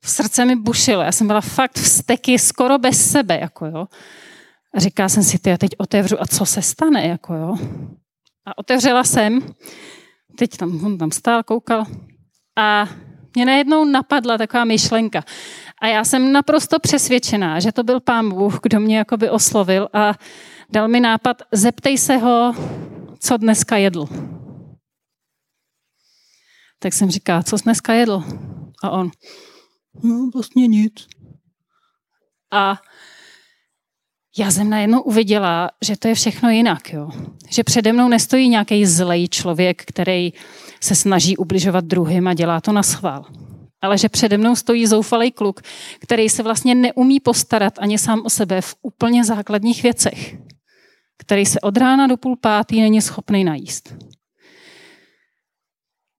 V 0.00 0.10
srdce 0.10 0.44
mi 0.44 0.56
bušilo, 0.56 1.02
já 1.02 1.12
jsem 1.12 1.26
byla 1.26 1.40
fakt 1.40 1.76
v 1.76 1.88
steky, 1.88 2.38
skoro 2.38 2.78
bez 2.78 3.10
sebe, 3.10 3.38
jako 3.40 3.66
jo. 3.66 3.86
A 4.74 4.80
říká 4.80 5.08
jsem 5.08 5.22
si, 5.22 5.38
ty 5.38 5.50
já 5.50 5.58
teď 5.58 5.70
otevřu 5.78 6.22
a 6.22 6.26
co 6.26 6.46
se 6.46 6.62
stane, 6.62 7.06
jako 7.06 7.34
jo. 7.34 7.56
A 8.46 8.58
otevřela 8.58 9.04
jsem, 9.04 9.54
teď 10.38 10.56
tam, 10.56 10.84
on 10.84 10.98
tam 10.98 11.10
stál, 11.10 11.42
koukal 11.42 11.84
a 12.56 12.88
mě 13.34 13.46
najednou 13.46 13.84
napadla 13.84 14.38
taková 14.38 14.64
myšlenka. 14.64 15.24
A 15.80 15.86
já 15.86 16.04
jsem 16.04 16.32
naprosto 16.32 16.78
přesvědčená, 16.78 17.60
že 17.60 17.72
to 17.72 17.82
byl 17.84 18.00
pán 18.00 18.28
Bůh, 18.28 18.58
kdo 18.62 18.80
mě 18.80 18.98
jakoby 18.98 19.30
oslovil 19.30 19.88
a 19.92 20.12
dal 20.70 20.88
mi 20.88 21.00
nápad, 21.00 21.42
zeptej 21.52 21.98
se 21.98 22.16
ho, 22.16 22.54
co 23.18 23.36
dneska 23.36 23.76
jedl. 23.76 24.06
Tak 26.78 26.92
jsem 26.92 27.10
říká, 27.10 27.42
co 27.42 27.58
jsi 27.58 27.64
dneska 27.64 27.92
jedl? 27.92 28.24
A 28.82 28.90
on, 28.90 29.10
no 30.02 30.30
vlastně 30.34 30.66
nic. 30.66 31.06
A 32.50 32.80
já 34.38 34.50
jsem 34.50 34.70
najednou 34.70 35.00
uviděla, 35.00 35.70
že 35.82 35.96
to 35.96 36.08
je 36.08 36.14
všechno 36.14 36.50
jinak. 36.50 36.92
Jo? 36.92 37.10
Že 37.50 37.64
přede 37.64 37.92
mnou 37.92 38.08
nestojí 38.08 38.48
nějaký 38.48 38.86
zlej 38.86 39.28
člověk, 39.28 39.84
který 39.86 40.32
se 40.80 40.94
snaží 40.94 41.36
ubližovat 41.36 41.84
druhým 41.84 42.28
a 42.28 42.34
dělá 42.34 42.60
to 42.60 42.72
na 42.72 42.82
schvál. 42.82 43.24
Ale 43.82 43.98
že 43.98 44.08
přede 44.08 44.38
mnou 44.38 44.56
stojí 44.56 44.86
zoufalý 44.86 45.32
kluk, 45.32 45.60
který 46.00 46.28
se 46.28 46.42
vlastně 46.42 46.74
neumí 46.74 47.20
postarat 47.20 47.78
ani 47.78 47.98
sám 47.98 48.22
o 48.24 48.30
sebe 48.30 48.60
v 48.60 48.74
úplně 48.82 49.24
základních 49.24 49.82
věcech. 49.82 50.36
Který 51.18 51.46
se 51.46 51.60
od 51.60 51.76
rána 51.76 52.06
do 52.06 52.16
půl 52.16 52.36
pátý 52.36 52.80
není 52.80 53.02
schopný 53.02 53.44
najíst. 53.44 53.94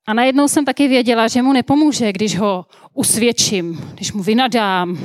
A 0.07 0.13
najednou 0.13 0.47
jsem 0.47 0.65
taky 0.65 0.87
věděla, 0.87 1.27
že 1.27 1.41
mu 1.41 1.53
nepomůže, 1.53 2.13
když 2.13 2.37
ho 2.37 2.65
usvědčím, 2.93 3.91
když 3.93 4.13
mu 4.13 4.23
vynadám, 4.23 4.99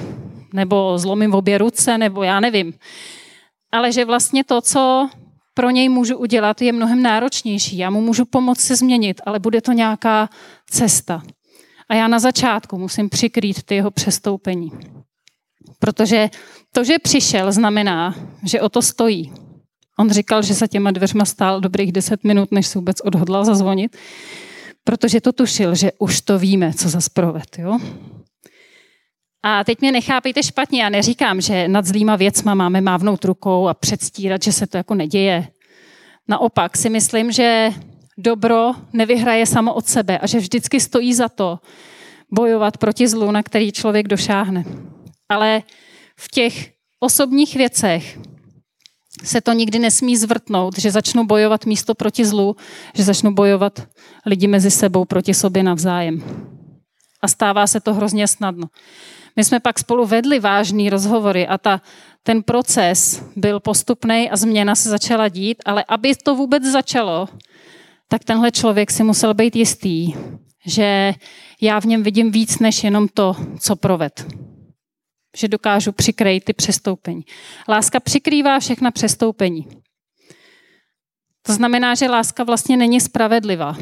nebo 0.55 0.99
zlomím 0.99 1.31
v 1.31 1.35
obě 1.35 1.59
ruce, 1.59 1.99
nebo 1.99 2.23
já 2.23 2.41
nevím. 2.41 2.75
Ale 3.73 3.93
že 3.93 4.05
vlastně 4.05 4.45
to, 4.45 4.61
co 4.61 5.09
pro 5.55 5.71
něj 5.71 5.89
můžu 5.89 6.17
udělat, 6.17 6.63
je 6.63 6.73
mnohem 6.73 7.03
náročnější. 7.03 7.79
Já 7.79 7.91
mu 7.91 8.01
můžu 8.01 8.25
pomoct 8.25 8.61
se 8.61 8.77
změnit, 8.77 9.21
ale 9.27 9.39
bude 9.39 9.61
to 9.61 9.73
nějaká 9.73 10.29
cesta. 10.71 11.23
A 11.89 11.95
já 11.95 12.09
na 12.09 12.19
začátku 12.19 12.79
musím 12.79 13.09
přikrýt 13.09 13.63
ty 13.63 13.75
jeho 13.75 13.91
přestoupení. 13.91 14.73
Protože 15.79 16.31
to, 16.73 16.85
že 16.85 16.99
přišel, 16.99 17.53
znamená, 17.53 18.15
že 18.45 18.61
o 18.61 18.69
to 18.69 18.83
stojí. 18.83 19.33
On 19.99 20.11
říkal, 20.11 20.43
že 20.43 20.55
se 20.55 20.69
těma 20.69 20.91
dveřma 20.91 21.25
stál 21.25 21.61
dobrých 21.61 21.93
deset 21.93 22.25
minut, 22.25 22.53
než 22.53 22.67
se 22.67 22.79
vůbec 22.79 23.01
odhodlal 23.01 23.45
zazvonit, 23.45 23.97
protože 24.85 25.21
to 25.21 25.33
tušil, 25.33 25.75
že 25.75 25.93
už 25.99 26.21
to 26.21 26.39
víme, 26.39 26.75
co 26.75 26.89
za 26.89 27.01
sproved. 27.01 27.59
Jo? 27.59 27.79
A 29.43 29.65
teď 29.65 29.81
mě 29.81 29.93
nechápejte 29.93 30.43
špatně, 30.43 30.83
já 30.83 30.89
neříkám, 30.89 31.41
že 31.41 31.69
nad 31.69 31.87
zlýma 31.87 32.17
věcma 32.17 32.55
máme 32.55 32.81
mávnout 32.81 33.25
rukou 33.25 33.69
a 33.69 33.75
předstírat, 33.75 34.43
že 34.43 34.53
se 34.53 34.67
to 34.67 34.77
jako 34.77 34.95
neděje. 34.95 35.49
Naopak 36.29 36.77
si 36.77 36.91
myslím, 36.91 37.33
že 37.33 37.71
dobro 38.19 38.75
nevyhraje 38.93 39.47
samo 39.47 39.75
od 39.75 39.87
sebe 39.87 40.19
a 40.19 40.27
že 40.27 40.39
vždycky 40.39 40.81
stojí 40.81 41.15
za 41.15 41.29
to 41.29 41.59
bojovat 42.33 42.79
proti 42.79 43.09
zlu, 43.09 43.31
na 43.31 43.43
který 43.43 43.73
člověk 43.73 44.09
došáhne. 44.09 44.65
Ale 45.29 45.63
v 46.19 46.29
těch 46.29 46.73
osobních 47.01 47.57
věcech 47.57 48.19
se 49.25 49.41
to 49.41 49.53
nikdy 49.53 49.79
nesmí 49.79 50.17
zvrtnout, 50.17 50.79
že 50.79 50.91
začnu 50.91 51.27
bojovat 51.27 51.67
místo 51.67 51.95
proti 51.95 52.25
zlu, 52.25 52.57
že 52.95 53.05
začnu 53.05 53.35
bojovat 53.35 53.89
lidi 54.27 54.47
mezi 54.47 54.71
sebou 54.71 55.05
proti 55.05 55.35
sobě 55.35 55.63
navzájem. 55.63 56.25
A 57.23 57.29
stává 57.29 57.67
se 57.67 57.81
to 57.81 57.95
hrozně 57.95 58.29
snadno. 58.29 58.67
My 59.37 59.45
jsme 59.45 59.61
pak 59.61 59.79
spolu 59.79 60.07
vedli 60.07 60.41
vážný 60.41 60.91
rozhovory 60.91 61.47
a 61.47 61.59
ta, 61.59 61.81
ten 62.23 62.43
proces 62.43 63.25
byl 63.37 63.61
postupný 63.61 64.31
a 64.31 64.37
změna 64.37 64.75
se 64.75 64.89
začala 64.89 65.29
dít, 65.29 65.63
ale 65.65 65.85
aby 65.89 66.15
to 66.15 66.35
vůbec 66.35 66.65
začalo, 66.65 67.29
tak 68.09 68.25
tenhle 68.25 68.51
člověk 68.51 68.91
si 68.91 69.03
musel 69.03 69.35
být 69.35 69.57
jistý, 69.57 70.13
že 70.67 71.15
já 71.61 71.81
v 71.81 71.85
něm 71.85 72.03
vidím 72.03 72.31
víc 72.31 72.59
než 72.59 72.85
jenom 72.85 73.09
to, 73.09 73.37
co 73.61 73.77
proved. 73.77 74.27
Že 75.37 75.49
dokážu 75.49 75.93
přikrýt 75.93 76.45
ty 76.45 76.53
přestoupení. 76.53 77.23
Láska 77.69 78.01
přikrývá 78.01 78.61
všechna 78.61 78.91
přestoupení. 78.91 79.69
To 81.43 81.53
znamená, 81.53 81.95
že 81.95 82.09
láska 82.09 82.45
vlastně 82.45 82.77
není 82.77 83.01
spravedlivá. 83.01 83.77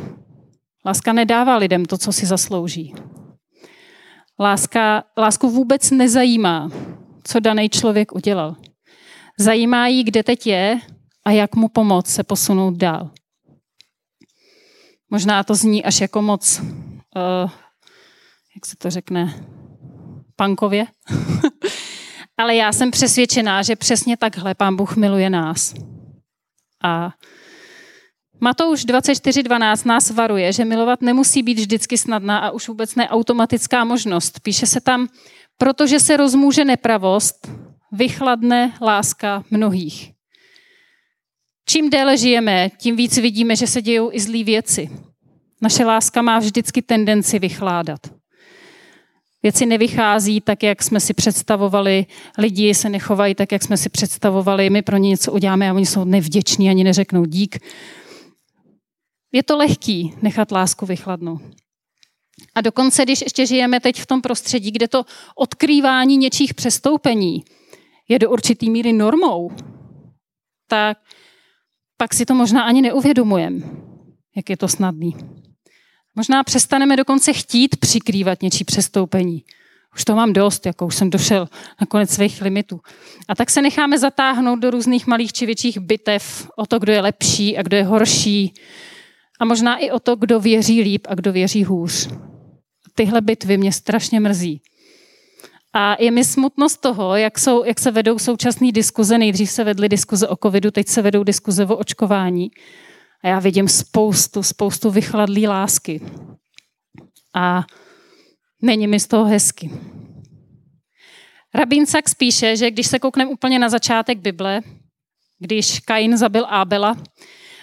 Láska 0.87 1.13
nedává 1.13 1.57
lidem 1.57 1.85
to, 1.85 1.99
co 1.99 2.13
si 2.13 2.27
zaslouží. 2.27 2.95
Láska, 4.41 5.05
lásku 5.19 5.51
vůbec 5.51 5.91
nezajímá, 5.91 6.71
co 7.25 7.41
daný 7.41 7.69
člověk 7.69 8.15
udělal. 8.15 8.57
Zajímá 9.39 9.87
jí, 9.87 10.05
kde 10.05 10.23
teď 10.23 10.47
je 10.47 10.81
a 11.25 11.31
jak 11.31 11.57
mu 11.57 11.69
pomoct 11.69 12.07
se 12.07 12.25
posunout 12.25 12.75
dál. 12.75 13.11
Možná 15.15 15.45
to 15.45 15.55
zní 15.55 15.85
až 15.85 16.01
jako 16.01 16.23
moc, 16.23 16.61
uh, 16.61 17.51
jak 18.55 18.67
se 18.67 18.77
to 18.77 18.91
řekne, 18.91 19.45
pankově. 20.37 20.87
Ale 22.39 22.55
já 22.57 22.73
jsem 22.73 22.91
přesvědčená, 22.91 23.63
že 23.63 23.77
přesně 23.77 24.17
takhle 24.17 24.55
pán 24.55 24.77
Bůh 24.77 24.97
miluje 24.97 25.31
nás. 25.31 25.75
A 26.85 27.11
Matouš 28.41 28.87
24.12 28.87 29.87
nás 29.87 30.11
varuje, 30.11 30.53
že 30.53 30.65
milovat 30.65 31.03
nemusí 31.03 31.43
být 31.43 31.59
vždycky 31.59 31.99
snadná 31.99 32.39
a 32.39 32.51
už 32.51 32.69
vůbec 32.69 32.95
neautomatická 32.95 33.85
možnost. 33.85 34.41
Píše 34.41 34.67
se 34.67 34.81
tam, 34.81 35.09
protože 35.59 36.01
se 36.01 36.17
rozmůže 36.17 36.65
nepravost, 36.65 37.51
vychladne 37.93 38.73
láska 38.81 39.45
mnohých. 39.51 40.14
Čím 41.67 41.91
déle 41.91 42.17
žijeme, 42.17 42.71
tím 42.79 42.97
víc 42.97 43.17
vidíme, 43.19 43.57
že 43.57 43.67
se 43.67 43.83
dějou 43.83 44.11
i 44.13 44.21
zlý 44.21 44.45
věci. 44.45 44.91
Naše 45.61 45.85
láska 45.85 46.23
má 46.23 46.39
vždycky 46.39 46.83
tendenci 46.83 47.39
vychládat. 47.39 48.01
Věci 49.43 49.67
nevychází 49.67 50.41
tak, 50.41 50.63
jak 50.63 50.83
jsme 50.83 51.01
si 51.01 51.15
představovali, 51.15 52.07
lidi 52.39 52.75
se 52.75 52.89
nechovají 52.89 53.35
tak, 53.35 53.53
jak 53.53 53.63
jsme 53.63 53.77
si 53.77 53.89
představovali, 53.89 54.71
my 54.71 54.83
pro 54.83 54.97
ně 54.97 55.09
něco 55.09 55.33
uděláme 55.33 55.71
a 55.71 55.75
oni 55.75 55.87
jsou 55.87 56.05
nevděční, 56.05 56.71
ani 56.71 56.85
neřeknou 56.85 57.25
dík. 57.25 57.59
Je 59.33 59.43
to 59.43 59.57
lehký 59.57 60.15
nechat 60.23 60.53
lásku 60.53 60.87
vychladnout. 60.87 61.43
A 62.55 62.61
dokonce, 62.61 63.03
když 63.03 63.21
ještě 63.21 63.47
žijeme 63.47 63.81
teď 63.81 64.01
v 64.01 64.07
tom 64.07 64.23
prostředí, 64.23 64.71
kde 64.71 64.89
to 64.89 65.05
odkrývání 65.37 66.17
něčích 66.17 66.55
přestoupení 66.55 67.45
je 68.09 68.19
do 68.19 68.31
určitý 68.31 68.71
míry 68.71 68.93
normou, 68.93 69.51
tak 70.69 70.99
pak 71.97 72.15
si 72.15 72.27
to 72.27 72.35
možná 72.35 72.63
ani 72.63 72.83
neuvědomujeme, 72.83 73.67
jak 74.37 74.51
je 74.51 74.57
to 74.57 74.69
snadný. 74.69 75.17
Možná 76.17 76.45
přestaneme 76.45 76.97
dokonce 76.97 77.33
chtít 77.33 77.77
přikrývat 77.77 78.43
něčí 78.43 78.65
přestoupení. 78.65 79.45
Už 79.95 80.05
to 80.05 80.15
mám 80.15 80.33
dost, 80.33 80.67
jako 80.67 80.87
už 80.87 80.95
jsem 80.95 81.11
došel 81.11 81.49
na 81.81 81.87
konec 81.87 82.11
svých 82.11 82.43
limitů. 82.43 82.81
A 83.29 83.35
tak 83.35 83.51
se 83.51 83.63
necháme 83.63 83.99
zatáhnout 83.99 84.59
do 84.59 84.71
různých 84.71 85.07
malých 85.07 85.33
či 85.33 85.47
větších 85.47 85.79
bitev 85.79 86.49
o 86.57 86.67
to, 86.67 86.79
kdo 86.79 86.93
je 86.93 87.01
lepší 87.01 87.59
a 87.59 87.63
kdo 87.63 87.77
je 87.77 87.85
horší, 87.85 88.55
a 89.41 89.45
možná 89.45 89.77
i 89.77 89.91
o 89.91 90.01
to, 90.01 90.17
kdo 90.17 90.41
věří 90.41 90.81
líp 90.81 91.07
a 91.09 91.15
kdo 91.15 91.33
věří 91.33 91.65
hůř. 91.65 92.09
Tyhle 92.95 93.21
bitvy 93.21 93.57
mě 93.57 93.73
strašně 93.73 94.21
mrzí. 94.21 94.63
A 95.75 95.97
je 96.03 96.11
mi 96.11 96.25
smutno 96.25 96.69
z 96.69 96.77
toho, 96.77 97.17
jak, 97.17 97.39
jsou, 97.39 97.65
jak 97.65 97.81
se 97.81 97.91
vedou 97.91 98.19
současné 98.19 98.73
diskuze. 98.73 99.19
Nejdřív 99.19 99.51
se 99.51 99.65
vedly 99.65 99.89
diskuze 99.89 100.29
o 100.29 100.37
covidu, 100.37 100.71
teď 100.71 100.89
se 100.89 101.03
vedou 101.03 101.25
diskuze 101.25 101.67
o 101.67 101.77
očkování. 101.77 102.51
A 103.23 103.29
já 103.29 103.39
vidím 103.39 103.69
spoustu, 103.69 104.43
spoustu 104.43 104.91
vychladlý 104.91 105.49
lásky. 105.49 106.01
A 107.35 107.65
není 108.63 108.87
mi 108.87 109.01
z 109.01 109.07
toho 109.07 109.25
hezky. 109.25 109.71
Rabín 111.55 111.87
Sachs 111.87 112.15
píše, 112.15 112.57
že 112.57 112.71
když 112.71 112.87
se 112.87 112.99
koukneme 112.99 113.31
úplně 113.31 113.59
na 113.59 113.69
začátek 113.69 114.19
Bible, 114.19 114.61
když 115.39 115.81
Kain 115.81 116.17
zabil 116.17 116.47
Ábela, 116.49 116.97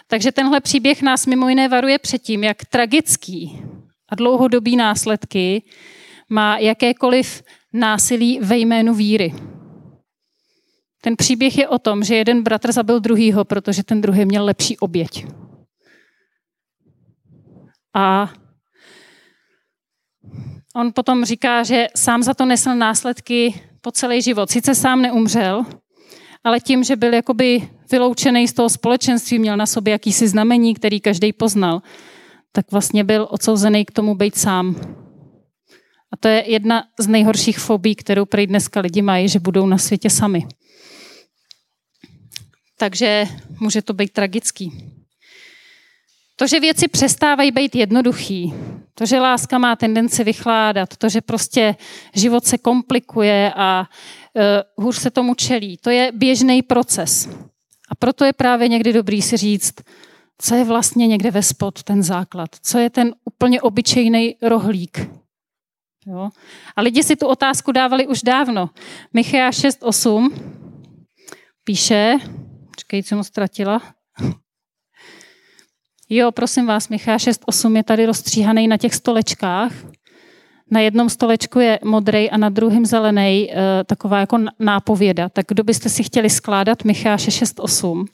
takže 0.08 0.32
tenhle 0.32 0.62
příběh 0.62 1.02
nás 1.02 1.26
mimo 1.26 1.50
jiné 1.50 1.68
varuje 1.68 2.00
před 2.00 2.22
tím, 2.22 2.44
jak 2.44 2.66
tragický 2.66 3.62
a 4.10 4.16
dlouhodobý 4.16 4.76
následky 4.76 5.64
má 6.30 6.58
jakékoliv 6.58 7.44
násilí 7.74 8.40
ve 8.40 8.58
jménu 8.58 8.94
víry. 8.94 9.34
Ten 11.02 11.16
příběh 11.16 11.58
je 11.58 11.68
o 11.68 11.80
tom, 11.80 12.04
že 12.04 12.16
jeden 12.16 12.44
bratr 12.44 12.72
zabil 12.72 13.00
druhýho, 13.00 13.46
protože 13.46 13.84
ten 13.84 14.02
druhý 14.02 14.26
měl 14.26 14.46
lepší 14.46 14.78
oběť. 14.78 15.26
A 17.94 18.34
on 20.76 20.92
potom 20.96 21.26
říká, 21.26 21.64
že 21.64 21.88
sám 21.96 22.24
za 22.24 22.34
to 22.34 22.46
nesl 22.46 22.76
následky 22.76 23.62
po 23.82 23.92
celý 23.92 24.22
život. 24.22 24.50
Sice 24.50 24.76
sám 24.76 25.02
neumřel, 25.02 25.66
ale 26.44 26.60
tím, 26.60 26.84
že 26.84 26.96
byl 26.96 27.14
jakoby 27.14 27.70
vyloučený 27.92 28.48
z 28.48 28.54
toho 28.54 28.70
společenství, 28.70 29.40
měl 29.40 29.58
na 29.58 29.66
sobě 29.66 29.92
jakýsi 29.92 30.28
znamení, 30.28 30.74
který 30.74 31.00
každý 31.00 31.34
poznal, 31.34 31.82
tak 32.52 32.72
vlastně 32.72 33.04
byl 33.04 33.28
odsouzený 33.30 33.86
k 33.86 33.92
tomu 33.92 34.16
být 34.16 34.36
sám. 34.38 34.76
A 36.14 36.18
to 36.18 36.28
je 36.28 36.52
jedna 36.52 36.84
z 37.00 37.08
nejhorších 37.08 37.60
fobí, 37.60 37.96
kterou 37.96 38.26
prý 38.26 38.48
dneska 38.48 38.80
lidi 38.80 39.02
mají, 39.02 39.30
že 39.30 39.40
budou 39.40 39.66
na 39.66 39.78
světě 39.78 40.10
sami. 40.10 40.48
Takže 42.78 43.28
může 43.60 43.82
to 43.82 43.94
být 43.94 44.14
tragický. 44.14 44.92
To, 46.36 46.48
že 46.48 46.60
věci 46.60 46.88
přestávají 46.88 47.52
být 47.52 47.76
jednoduchý, 47.76 48.54
to, 48.96 49.06
že 49.06 49.20
láska 49.20 49.58
má 49.58 49.76
tendenci 49.76 50.24
vychládat, 50.24 50.98
to, 50.98 51.10
že 51.10 51.22
prostě 51.22 51.76
život 52.16 52.46
se 52.46 52.58
komplikuje 52.58 53.54
a 53.56 53.90
uh, 54.34 54.86
hůř 54.86 54.98
se 54.98 55.10
tomu 55.10 55.36
čelí, 55.36 55.78
to 55.78 55.90
je 55.90 56.12
běžný 56.16 56.62
proces. 56.62 57.30
A 57.90 57.96
proto 57.96 58.26
je 58.26 58.34
právě 58.34 58.68
někdy 58.68 58.94
dobrý 58.94 59.22
si 59.22 59.38
říct, 59.38 59.74
co 60.38 60.56
je 60.56 60.64
vlastně 60.64 61.08
někde 61.08 61.32
ve 61.32 61.44
spod 61.44 61.84
ten 61.84 62.04
základ, 62.04 62.50
co 62.64 62.78
je 62.78 62.90
ten 62.90 63.16
úplně 63.26 63.62
obyčejný 63.62 64.36
rohlík. 64.42 65.10
Jo? 66.08 66.30
A 66.76 66.82
lidi 66.82 67.04
si 67.04 67.16
tu 67.16 67.28
otázku 67.28 67.72
dávali 67.72 68.08
už 68.08 68.22
dávno. 68.22 68.70
Michea 69.14 69.50
6.8 69.50 70.32
píše, 71.64 72.18
počkej, 72.72 73.04
co 73.04 73.16
mu 73.16 73.24
ztratila, 73.24 73.82
Jo, 76.14 76.32
prosím 76.32 76.66
vás, 76.66 76.90
Michá 76.90 77.18
6.8 77.18 77.76
je 77.76 77.84
tady 77.84 78.06
rozstříhaný 78.06 78.68
na 78.68 78.78
těch 78.78 78.96
stolečkách. 78.96 79.72
Na 80.72 80.80
jednom 80.80 81.10
stolečku 81.10 81.60
je 81.60 81.80
modrý 81.84 82.30
a 82.30 82.38
na 82.38 82.50
druhém 82.50 82.86
zelený, 82.86 83.52
eh, 83.52 83.84
taková 83.84 84.20
jako 84.20 84.38
nápověda. 84.60 85.30
Tak 85.30 85.46
kdo 85.48 85.64
byste 85.64 85.90
si 85.90 86.04
chtěli 86.04 86.30
skládat 86.30 86.84
Micháše 86.84 87.32
6.8, 87.32 88.06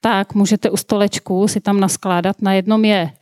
tak 0.00 0.34
můžete 0.34 0.70
u 0.70 0.76
stolečku 0.76 1.48
si 1.48 1.60
tam 1.60 1.80
naskládat. 1.80 2.42
Na 2.42 2.52
jednom 2.52 2.84
je 2.84 3.12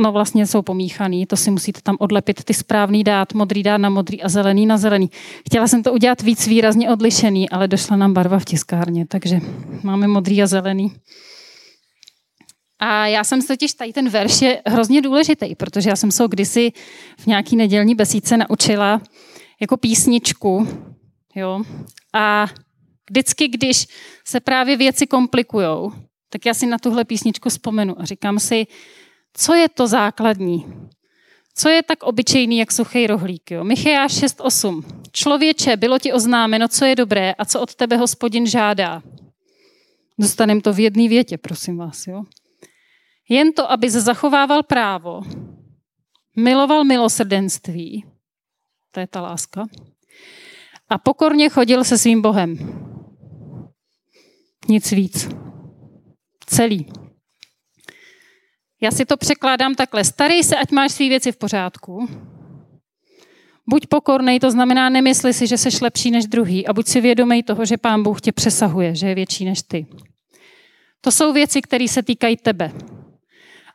No 0.00 0.12
vlastně 0.12 0.46
jsou 0.46 0.62
pomíchaný, 0.62 1.26
to 1.26 1.36
si 1.36 1.50
musíte 1.50 1.80
tam 1.80 1.96
odlepit 2.00 2.44
ty 2.44 2.54
správný 2.54 3.04
dát, 3.04 3.34
modrý 3.34 3.62
dát 3.62 3.78
na 3.78 3.88
modrý 3.88 4.22
a 4.22 4.28
zelený 4.28 4.66
na 4.66 4.78
zelený. 4.78 5.10
Chtěla 5.46 5.68
jsem 5.68 5.82
to 5.82 5.92
udělat 5.92 6.22
víc 6.22 6.46
výrazně 6.46 6.90
odlišený, 6.90 7.50
ale 7.50 7.68
došla 7.68 7.96
nám 7.96 8.14
barva 8.14 8.38
v 8.38 8.44
tiskárně, 8.44 9.06
takže 9.06 9.40
máme 9.82 10.08
modrý 10.08 10.42
a 10.42 10.46
zelený. 10.46 10.92
A 12.78 13.06
já 13.06 13.24
jsem 13.24 13.42
se 13.42 13.48
totiž 13.48 13.74
tady 13.74 13.92
ten 13.92 14.08
verš 14.08 14.42
je 14.42 14.62
hrozně 14.66 15.02
důležitý, 15.02 15.54
protože 15.54 15.90
já 15.90 15.96
jsem 15.96 16.12
se 16.12 16.22
ho 16.22 16.28
kdysi 16.28 16.72
v 17.18 17.26
nějaký 17.26 17.56
nedělní 17.56 17.94
besídce 17.94 18.36
naučila 18.36 19.00
jako 19.60 19.76
písničku. 19.76 20.68
Jo? 21.34 21.62
A 22.14 22.46
vždycky, 23.10 23.48
když 23.48 23.86
se 24.24 24.40
právě 24.40 24.76
věci 24.76 25.06
komplikujou, 25.06 25.92
tak 26.30 26.46
já 26.46 26.54
si 26.54 26.66
na 26.66 26.78
tuhle 26.78 27.04
písničku 27.04 27.48
vzpomenu 27.48 28.00
a 28.00 28.04
říkám 28.04 28.38
si, 28.38 28.66
co 29.34 29.54
je 29.54 29.68
to 29.68 29.86
základní? 29.86 30.66
Co 31.54 31.68
je 31.68 31.82
tak 31.82 32.02
obyčejný, 32.02 32.58
jak 32.58 32.72
suchý 32.72 33.06
rohlík? 33.06 33.50
Jo? 33.50 33.64
Micheáš 33.64 34.12
6.8. 34.12 34.82
Člověče, 35.12 35.76
bylo 35.76 35.98
ti 35.98 36.12
oznámeno, 36.12 36.68
co 36.68 36.84
je 36.84 36.96
dobré 36.96 37.32
a 37.32 37.44
co 37.44 37.60
od 37.60 37.74
tebe 37.74 37.96
hospodin 37.96 38.46
žádá. 38.46 39.02
Dostaneme 40.18 40.60
to 40.60 40.72
v 40.72 40.80
jedné 40.80 41.08
větě, 41.08 41.38
prosím 41.38 41.76
vás. 41.76 42.06
Jo? 42.06 42.22
Jen 43.28 43.52
to, 43.52 43.70
aby 43.70 43.90
zachovával 43.90 44.62
právo, 44.62 45.20
miloval 46.36 46.84
milosrdenství, 46.84 48.04
to 48.90 49.00
je 49.00 49.06
ta 49.06 49.20
láska, 49.20 49.66
a 50.88 50.98
pokorně 50.98 51.48
chodil 51.48 51.84
se 51.84 51.98
svým 51.98 52.22
Bohem. 52.22 52.56
Nic 54.68 54.90
víc. 54.90 55.28
Celý. 56.46 56.86
Já 58.80 58.90
si 58.90 59.04
to 59.04 59.16
překládám 59.16 59.74
takhle. 59.74 60.04
Starej 60.04 60.44
se, 60.44 60.56
ať 60.56 60.70
máš 60.70 60.92
svý 60.92 61.08
věci 61.08 61.32
v 61.32 61.36
pořádku. 61.36 62.08
Buď 63.68 63.86
pokornej, 63.86 64.40
to 64.40 64.50
znamená 64.50 64.88
nemysli 64.88 65.34
si, 65.34 65.46
že 65.46 65.58
jsi 65.58 65.68
lepší 65.82 66.10
než 66.10 66.26
druhý 66.26 66.66
a 66.66 66.72
buď 66.72 66.86
si 66.86 67.00
vědomý 67.00 67.42
toho, 67.42 67.64
že 67.64 67.76
pán 67.76 68.02
Bůh 68.02 68.20
tě 68.20 68.32
přesahuje, 68.32 68.94
že 68.94 69.06
je 69.08 69.14
větší 69.14 69.44
než 69.44 69.62
ty. 69.62 69.86
To 71.00 71.12
jsou 71.12 71.32
věci, 71.32 71.62
které 71.62 71.88
se 71.88 72.02
týkají 72.02 72.36
tebe. 72.36 72.72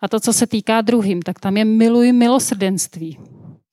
A 0.01 0.07
to, 0.07 0.19
co 0.19 0.33
se 0.33 0.47
týká 0.47 0.81
druhým, 0.81 1.21
tak 1.21 1.39
tam 1.39 1.57
je 1.57 1.65
miluj 1.65 2.11
milosrdenství. 2.11 3.17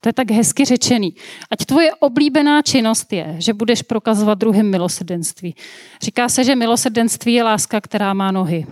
To 0.00 0.08
je 0.08 0.12
tak 0.12 0.30
hezky 0.30 0.64
řečený. 0.64 1.14
Ať 1.50 1.64
tvoje 1.64 1.94
oblíbená 1.94 2.62
činnost 2.62 3.12
je, 3.12 3.36
že 3.38 3.54
budeš 3.54 3.82
prokazovat 3.82 4.38
druhým 4.38 4.70
milosrdenství. 4.70 5.54
Říká 6.02 6.28
se, 6.28 6.44
že 6.44 6.56
milosrdenství 6.56 7.32
je 7.32 7.42
láska, 7.42 7.80
která 7.80 8.14
má 8.14 8.30
nohy. 8.30 8.66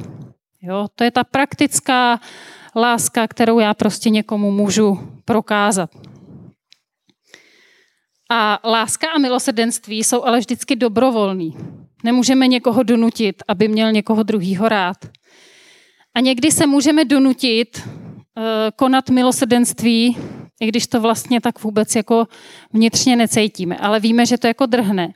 Jo? 0.62 0.86
To 0.94 1.04
je 1.04 1.10
ta 1.10 1.24
praktická 1.24 2.20
láska, 2.76 3.28
kterou 3.28 3.58
já 3.58 3.74
prostě 3.74 4.10
někomu 4.10 4.50
můžu 4.50 4.98
prokázat. 5.24 5.90
A 8.30 8.60
láska 8.64 9.10
a 9.10 9.18
milosrdenství 9.18 10.04
jsou 10.04 10.24
ale 10.24 10.38
vždycky 10.38 10.76
dobrovolný. 10.76 11.56
Nemůžeme 12.04 12.46
někoho 12.46 12.82
donutit, 12.82 13.42
aby 13.48 13.68
měl 13.68 13.92
někoho 13.92 14.22
druhýho 14.22 14.68
rád. 14.68 14.96
A 16.14 16.20
někdy 16.20 16.50
se 16.50 16.66
můžeme 16.66 17.04
donutit 17.04 17.82
uh, 17.86 18.42
konat 18.76 19.10
milosrdenství, 19.10 20.16
i 20.60 20.66
když 20.66 20.86
to 20.86 21.00
vlastně 21.00 21.40
tak 21.40 21.62
vůbec 21.62 21.96
jako 21.96 22.26
vnitřně 22.72 23.16
necítíme, 23.16 23.76
ale 23.76 24.00
víme, 24.00 24.26
že 24.26 24.38
to 24.38 24.46
jako 24.46 24.66
drhne. 24.66 25.12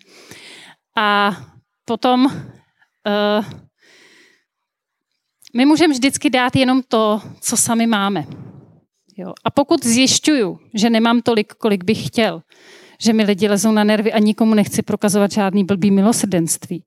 A 0.97 1.37
potom 1.85 2.25
uh, 2.25 3.45
my 5.57 5.65
můžeme 5.65 5.95
vždycky 5.95 6.31
dát 6.31 6.57
jenom 6.57 6.83
to, 6.89 7.21
co 7.41 7.57
sami 7.57 7.87
máme. 7.87 8.27
Jo. 9.17 9.33
A 9.45 9.51
pokud 9.51 9.85
zjišťuju, 9.85 10.59
že 10.75 10.91
nemám 10.91 11.23
tolik, 11.23 11.55
kolik 11.55 11.85
bych 11.85 12.07
chtěl, 12.07 12.43
že 13.01 13.13
mi 13.13 13.25
lidi 13.25 13.49
lezou 13.49 13.73
na 13.73 13.85
nervy 13.85 14.13
a 14.13 14.19
nikomu 14.19 14.55
nechci 14.55 14.83
prokazovat 14.83 15.33
žádný 15.33 15.65
blbý 15.65 15.91
milosrdenství, 15.91 16.85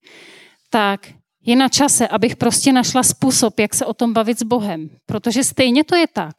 tak 0.70 1.08
je 1.46 1.56
na 1.56 1.70
čase, 1.70 2.08
abych 2.08 2.36
prostě 2.36 2.74
našla 2.74 3.04
způsob, 3.04 3.60
jak 3.60 3.76
se 3.76 3.86
o 3.86 3.94
tom 3.94 4.14
bavit 4.14 4.40
s 4.40 4.44
Bohem. 4.44 4.90
Protože 5.06 5.44
stejně 5.44 5.84
to 5.84 5.96
je 5.96 6.08
tak, 6.14 6.36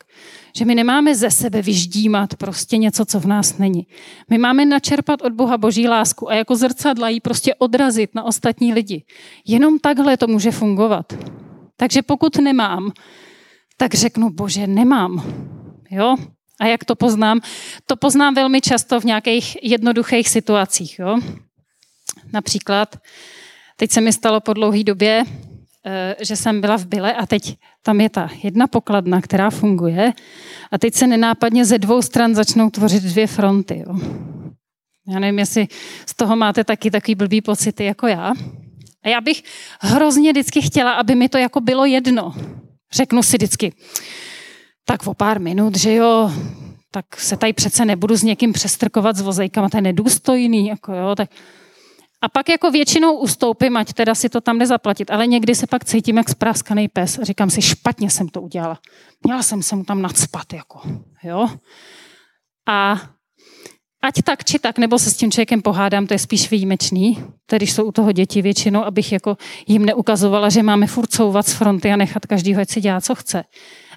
že 0.57 0.64
my 0.64 0.75
nemáme 0.75 1.14
ze 1.14 1.31
sebe 1.31 1.62
vyždímat 1.62 2.35
prostě 2.35 2.77
něco, 2.77 3.05
co 3.05 3.21
v 3.21 3.27
nás 3.27 3.59
není. 3.59 3.87
My 4.31 4.38
máme 4.38 4.64
načerpat 4.64 5.23
od 5.23 5.33
Boha 5.33 5.59
boží 5.59 5.88
lásku 5.88 6.31
a 6.31 6.35
jako 6.35 6.57
zrcadla 6.57 7.09
ji 7.09 7.21
prostě 7.21 7.55
odrazit 7.55 8.14
na 8.14 8.23
ostatní 8.25 8.75
lidi. 8.75 9.05
Jenom 9.47 9.79
takhle 9.79 10.17
to 10.17 10.27
může 10.27 10.51
fungovat. 10.51 11.12
Takže 11.81 12.03
pokud 12.03 12.37
nemám, 12.37 12.93
tak 13.77 13.95
řeknu, 13.95 14.31
bože, 14.31 14.67
nemám. 14.67 15.23
Jo? 15.91 16.17
A 16.61 16.67
jak 16.67 16.85
to 16.85 16.95
poznám? 16.95 17.41
To 17.87 17.97
poznám 17.97 18.35
velmi 18.35 18.61
často 18.61 19.01
v 19.01 19.05
nějakých 19.05 19.57
jednoduchých 19.62 20.29
situacích. 20.29 20.99
Jo? 20.99 21.19
Například, 22.33 22.97
Teď 23.81 23.91
se 23.91 24.01
mi 24.01 24.12
stalo 24.12 24.41
po 24.41 24.53
dlouhé 24.53 24.85
době, 24.85 25.25
eh, 25.87 26.17
že 26.21 26.37
jsem 26.37 26.61
byla 26.61 26.79
v 26.79 26.87
Byle 26.87 27.14
a 27.14 27.27
teď 27.27 27.57
tam 27.83 28.01
je 28.01 28.11
ta 28.11 28.31
jedna 28.43 28.67
pokladna, 28.67 29.21
která 29.21 29.51
funguje 29.51 30.12
a 30.71 30.79
teď 30.79 30.95
se 30.95 31.07
nenápadně 31.07 31.64
ze 31.64 31.79
dvou 31.79 32.03
stran 32.03 32.35
začnou 32.35 32.71
tvořit 32.71 33.03
dvě 33.03 33.27
fronty. 33.27 33.85
Jo. 33.87 33.99
Já 35.09 35.19
nevím, 35.19 35.38
jestli 35.38 35.69
z 36.07 36.14
toho 36.14 36.37
máte 36.37 36.64
taky 36.64 36.91
takový 36.91 37.14
blbý 37.14 37.41
pocity 37.41 37.85
jako 37.85 38.07
já. 38.07 38.33
A 39.05 39.09
já 39.09 39.21
bych 39.21 39.43
hrozně 39.81 40.33
vždycky 40.33 40.63
chtěla, 40.63 40.93
aby 40.93 41.15
mi 41.15 41.29
to 41.29 41.39
jako 41.39 41.61
bylo 41.61 41.85
jedno. 41.85 42.35
Řeknu 42.93 43.23
si 43.23 43.37
vždycky, 43.37 43.73
tak 44.85 45.07
o 45.07 45.15
pár 45.15 45.41
minut, 45.41 45.79
že 45.79 45.95
jo, 45.95 46.33
tak 46.91 47.21
se 47.21 47.37
tady 47.37 47.53
přece 47.53 47.85
nebudu 47.85 48.17
s 48.17 48.23
někým 48.23 48.53
přestrkovat 48.53 49.17
s 49.17 49.21
vozejkama, 49.21 49.69
to 49.69 49.77
je 49.77 49.83
nedůstojný, 49.83 50.67
jako 50.67 50.93
jo, 50.95 51.15
tak 51.17 51.31
a 52.21 52.29
pak 52.29 52.49
jako 52.49 52.71
většinou 52.71 53.19
ustoupím, 53.19 53.77
ať 53.77 53.93
teda 53.93 54.15
si 54.15 54.29
to 54.29 54.41
tam 54.41 54.59
nezaplatit, 54.59 55.11
ale 55.11 55.27
někdy 55.27 55.55
se 55.55 55.67
pak 55.67 55.85
cítím 55.85 56.17
jak 56.17 56.29
spráskaný 56.29 56.89
pes 56.89 57.19
a 57.19 57.25
říkám 57.25 57.51
si, 57.51 57.63
špatně 57.63 58.11
jsem 58.11 58.29
to 58.29 58.43
udělala. 58.43 58.79
Měla 59.25 59.43
jsem 59.43 59.63
se 59.63 59.77
mu 59.77 59.85
tam 59.85 60.03
nadspat, 60.03 60.53
jako, 60.53 60.81
jo. 61.23 61.49
A 62.69 63.01
ať 64.03 64.23
tak 64.23 64.45
či 64.45 64.59
tak, 64.59 64.79
nebo 64.79 64.99
se 64.99 65.11
s 65.11 65.17
tím 65.17 65.31
člověkem 65.31 65.63
pohádám, 65.63 66.07
to 66.07 66.15
je 66.15 66.19
spíš 66.19 66.51
výjimečný, 66.51 67.25
tedy 67.47 67.67
jsou 67.67 67.85
u 67.85 67.93
toho 67.93 68.13
děti 68.13 68.43
většinou, 68.43 68.85
abych 68.85 69.13
jako 69.13 69.37
jim 69.67 69.87
neukazovala, 69.87 70.49
že 70.49 70.63
máme 70.63 70.87
furt 70.87 71.11
couvat 71.11 71.47
z 71.47 71.53
fronty 71.53 71.93
a 71.93 71.97
nechat 71.97 72.27
každýho, 72.27 72.61
ať 72.61 72.71
si 72.71 72.81
dělá, 72.81 73.01
co 73.01 73.15
chce. 73.15 73.45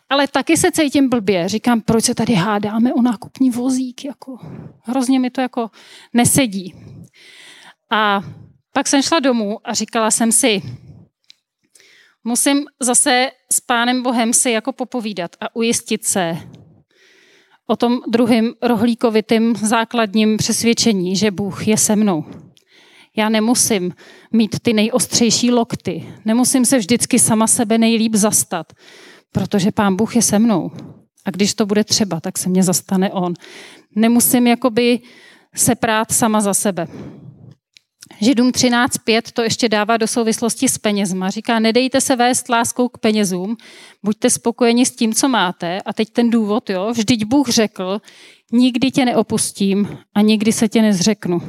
Ale 0.09 0.27
taky 0.27 0.57
se 0.57 0.71
cítím 0.71 1.09
blbě. 1.09 1.49
Říkám, 1.49 1.81
proč 1.81 2.03
se 2.03 2.15
tady 2.15 2.33
hádáme 2.33 2.93
o 2.93 3.01
nákupní 3.01 3.49
vozík, 3.49 4.05
jako 4.05 4.37
hrozně 4.83 5.19
mi 5.19 5.29
to 5.29 5.41
jako 5.41 5.69
nesedí. 6.13 6.75
A 7.91 8.21
pak 8.73 8.87
jsem 8.87 9.01
šla 9.01 9.19
domů 9.19 9.57
a 9.63 9.73
říkala 9.73 10.11
jsem 10.11 10.31
si, 10.31 10.61
musím 12.23 12.65
zase 12.79 13.31
s 13.53 13.59
Pánem 13.59 14.03
Bohem 14.03 14.33
si 14.33 14.51
jako 14.51 14.71
popovídat 14.71 15.35
a 15.41 15.55
ujistit 15.55 16.05
se 16.05 16.37
o 17.71 17.75
tom 17.75 17.99
druhém 18.07 18.53
rohlíkovitým 18.61 19.55
základním 19.55 20.37
přesvědčení, 20.37 21.15
že 21.15 21.31
Bůh 21.31 21.67
je 21.67 21.77
se 21.77 21.95
mnou. 21.95 22.25
Já 23.17 23.29
nemusím 23.29 23.93
mít 24.31 24.59
ty 24.61 24.73
nejostřejší 24.73 25.51
lokty, 25.51 26.03
nemusím 26.25 26.65
se 26.65 26.77
vždycky 26.77 27.19
sama 27.19 27.47
sebe 27.47 27.77
nejlíp 27.77 28.15
zastat, 28.15 28.73
protože 29.31 29.71
Pán 29.71 29.95
Bůh 29.95 30.15
je 30.15 30.21
se 30.21 30.39
mnou. 30.39 30.71
A 31.25 31.31
když 31.31 31.53
to 31.53 31.65
bude 31.65 31.83
třeba, 31.83 32.19
tak 32.19 32.37
se 32.37 32.49
mě 32.49 32.63
zastane 32.63 33.11
On. 33.11 33.33
Nemusím 33.95 34.47
jakoby 34.47 34.99
se 35.55 35.75
prát 35.75 36.11
sama 36.11 36.41
za 36.41 36.53
sebe. 36.53 36.87
Židům 38.23 38.49
13.5 38.49 39.21
to 39.33 39.41
ještě 39.41 39.69
dává 39.69 39.97
do 39.97 40.07
souvislosti 40.07 40.69
s 40.69 40.77
penězma. 40.77 41.29
Říká, 41.29 41.59
nedejte 41.59 42.01
se 42.01 42.15
vést 42.15 42.49
láskou 42.49 42.89
k 42.89 42.97
penězům, 42.97 43.57
buďte 44.03 44.29
spokojeni 44.29 44.85
s 44.85 44.91
tím, 44.91 45.13
co 45.13 45.27
máte. 45.27 45.81
A 45.81 45.93
teď 45.93 46.09
ten 46.09 46.29
důvod, 46.29 46.69
jo, 46.69 46.91
vždyť 46.91 47.25
Bůh 47.25 47.49
řekl, 47.49 48.01
nikdy 48.51 48.91
tě 48.91 49.05
neopustím 49.05 49.97
a 50.15 50.21
nikdy 50.21 50.51
se 50.51 50.69
tě 50.69 50.81
nezřeknu. 50.81 51.41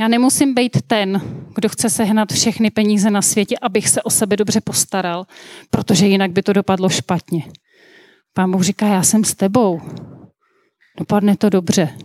Já 0.00 0.08
nemusím 0.08 0.54
být 0.54 0.82
ten, 0.86 1.20
kdo 1.54 1.68
chce 1.68 1.90
sehnat 1.90 2.32
všechny 2.32 2.70
peníze 2.70 3.10
na 3.10 3.22
světě, 3.22 3.56
abych 3.62 3.88
se 3.88 4.02
o 4.02 4.10
sebe 4.10 4.36
dobře 4.36 4.60
postaral, 4.60 5.26
protože 5.70 6.06
jinak 6.06 6.30
by 6.30 6.42
to 6.42 6.52
dopadlo 6.52 6.88
špatně. 6.88 7.44
Pán 8.34 8.50
Bůh 8.50 8.62
říká, 8.62 8.86
já 8.86 9.02
jsem 9.02 9.24
s 9.24 9.34
tebou. 9.34 9.80
Dopadne 10.98 11.36
to 11.36 11.50
dobře. 11.50 11.98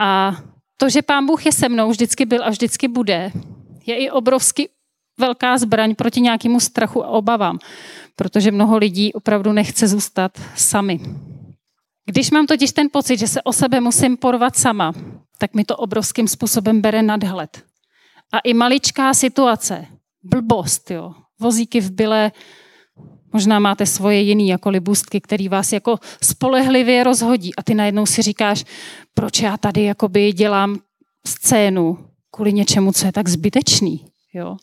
A 0.00 0.36
to, 0.80 0.88
že 0.88 1.02
Pán 1.02 1.26
Bůh 1.26 1.46
je 1.46 1.52
se 1.52 1.68
mnou, 1.68 1.90
vždycky 1.90 2.26
byl 2.26 2.44
a 2.44 2.50
vždycky 2.50 2.88
bude, 2.88 3.32
je 3.86 3.96
i 3.96 4.10
obrovsky 4.10 4.68
velká 5.18 5.58
zbraň 5.58 5.94
proti 5.94 6.20
nějakému 6.20 6.60
strachu 6.60 7.04
a 7.04 7.08
obavám, 7.08 7.58
protože 8.16 8.50
mnoho 8.50 8.76
lidí 8.76 9.12
opravdu 9.12 9.52
nechce 9.52 9.88
zůstat 9.88 10.32
sami. 10.56 11.00
Když 12.06 12.30
mám 12.30 12.46
totiž 12.46 12.72
ten 12.72 12.88
pocit, 12.92 13.18
že 13.18 13.28
se 13.28 13.42
o 13.42 13.52
sebe 13.52 13.80
musím 13.80 14.16
porvat 14.16 14.56
sama, 14.56 14.92
tak 15.38 15.54
mi 15.54 15.64
to 15.64 15.76
obrovským 15.76 16.28
způsobem 16.28 16.80
bere 16.80 17.02
nadhled. 17.02 17.62
A 18.32 18.38
i 18.38 18.54
maličká 18.54 19.14
situace, 19.14 19.86
blbost, 20.22 20.90
jo, 20.90 21.14
vozíky 21.40 21.80
v 21.80 21.90
byle, 21.90 22.32
možná 23.32 23.58
máte 23.58 23.86
svoje 23.86 24.20
jiný 24.20 24.48
jako 24.48 24.70
libustky, 24.70 25.20
který 25.20 25.48
vás 25.48 25.72
jako 25.72 25.98
spolehlivě 26.22 27.04
rozhodí 27.04 27.54
a 27.54 27.62
ty 27.62 27.74
najednou 27.74 28.06
si 28.06 28.22
říkáš, 28.22 28.64
proč 29.14 29.40
já 29.40 29.56
tady 29.56 29.82
jakoby 29.84 30.32
dělám 30.32 30.78
scénu 31.26 31.98
kvůli 32.30 32.52
něčemu, 32.52 32.92
co 32.92 33.06
je 33.06 33.12
tak 33.12 33.28
zbytečný. 33.28 34.04
Jo? 34.34 34.56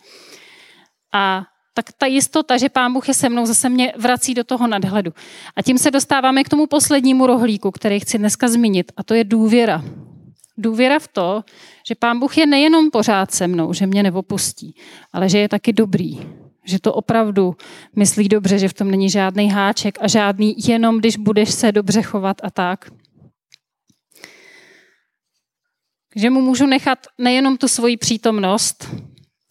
A 1.14 1.44
tak 1.74 1.86
ta 1.98 2.06
jistota, 2.06 2.58
že 2.58 2.70
Pán 2.70 2.94
Bůh 2.94 3.08
je 3.08 3.14
se 3.14 3.30
mnou, 3.30 3.46
zase 3.46 3.70
mě 3.70 3.94
vrací 3.98 4.34
do 4.34 4.44
toho 4.44 4.68
nadhledu. 4.68 5.12
A 5.56 5.62
tím 5.62 5.78
se 5.78 5.92
dostáváme 5.92 6.44
k 6.44 6.50
tomu 6.50 6.68
poslednímu 6.68 7.28
rohlíku, 7.28 7.72
který 7.72 8.00
chci 8.00 8.18
dneska 8.18 8.48
zmínit, 8.48 8.92
a 8.98 9.04
to 9.04 9.14
je 9.14 9.24
důvěra. 9.24 9.84
Důvěra 10.58 11.00
v 11.00 11.08
to, 11.08 11.44
že 11.88 11.96
Pán 11.96 12.20
Bůh 12.20 12.38
je 12.38 12.46
nejenom 12.46 12.92
pořád 12.92 13.32
se 13.32 13.48
mnou, 13.48 13.74
že 13.74 13.88
mě 13.88 14.04
neopustí, 14.04 14.76
ale 15.14 15.30
že 15.30 15.38
je 15.38 15.50
taky 15.50 15.74
dobrý. 15.74 16.20
Že 16.66 16.80
to 16.80 16.94
opravdu 16.94 17.56
myslí 17.96 18.30
dobře, 18.30 18.60
že 18.60 18.70
v 18.70 18.74
tom 18.74 18.92
není 18.92 19.10
žádný 19.10 19.50
háček 19.50 19.98
a 20.02 20.08
žádný 20.08 20.56
jenom, 20.68 21.00
když 21.00 21.18
budeš 21.18 21.52
se 21.52 21.72
dobře 21.72 22.02
chovat 22.02 22.38
a 22.44 22.50
tak. 22.50 22.92
Že 26.16 26.30
mu 26.30 26.42
můžu 26.42 26.66
nechat 26.66 27.00
nejenom 27.18 27.58
tu 27.58 27.68
svoji 27.68 27.98
přítomnost, 27.98 28.90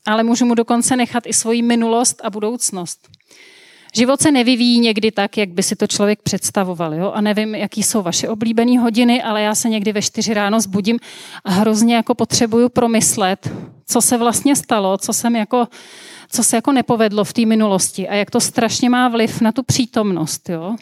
ale 0.07 0.23
můžu 0.23 0.47
mu 0.47 0.55
dokonce 0.55 0.97
nechat 0.97 1.27
i 1.27 1.33
svoji 1.33 1.63
minulost 1.63 2.21
a 2.25 2.31
budoucnost. 2.31 3.09
Život 3.97 4.21
se 4.21 4.33
nevyvíjí 4.33 4.81
někdy 4.81 5.11
tak, 5.11 5.37
jak 5.37 5.49
by 5.49 5.63
si 5.63 5.77
to 5.77 5.87
člověk 5.87 6.23
představoval. 6.23 6.95
Jo? 6.95 7.13
A 7.15 7.21
nevím, 7.21 7.55
jaký 7.55 7.83
jsou 7.83 8.03
vaše 8.03 8.29
oblíbené 8.29 8.79
hodiny, 8.79 9.23
ale 9.23 9.43
já 9.43 9.55
se 9.55 9.69
někdy 9.69 9.93
ve 9.93 10.03
čtyři 10.03 10.35
ráno 10.35 10.61
zbudím 10.61 10.99
a 11.45 11.51
hrozně 11.51 11.95
jako 11.95 12.15
potřebuju 12.15 12.69
promyslet, 12.69 13.51
co 13.87 14.01
se 14.01 14.19
vlastně 14.19 14.57
stalo, 14.57 14.99
co 14.99 15.13
jsem 15.13 15.37
jako, 15.37 15.69
co 16.35 16.45
se 16.45 16.57
jako 16.57 16.73
nepovedlo 16.73 17.25
v 17.25 17.33
té 17.33 17.47
minulosti 17.47 18.09
a 18.09 18.15
jak 18.15 18.31
to 18.31 18.41
strašně 18.41 18.91
má 18.91 19.09
vliv 19.09 19.41
na 19.41 19.53
tu 19.53 19.63
přítomnost. 19.63 20.49
Jo? 20.49 20.77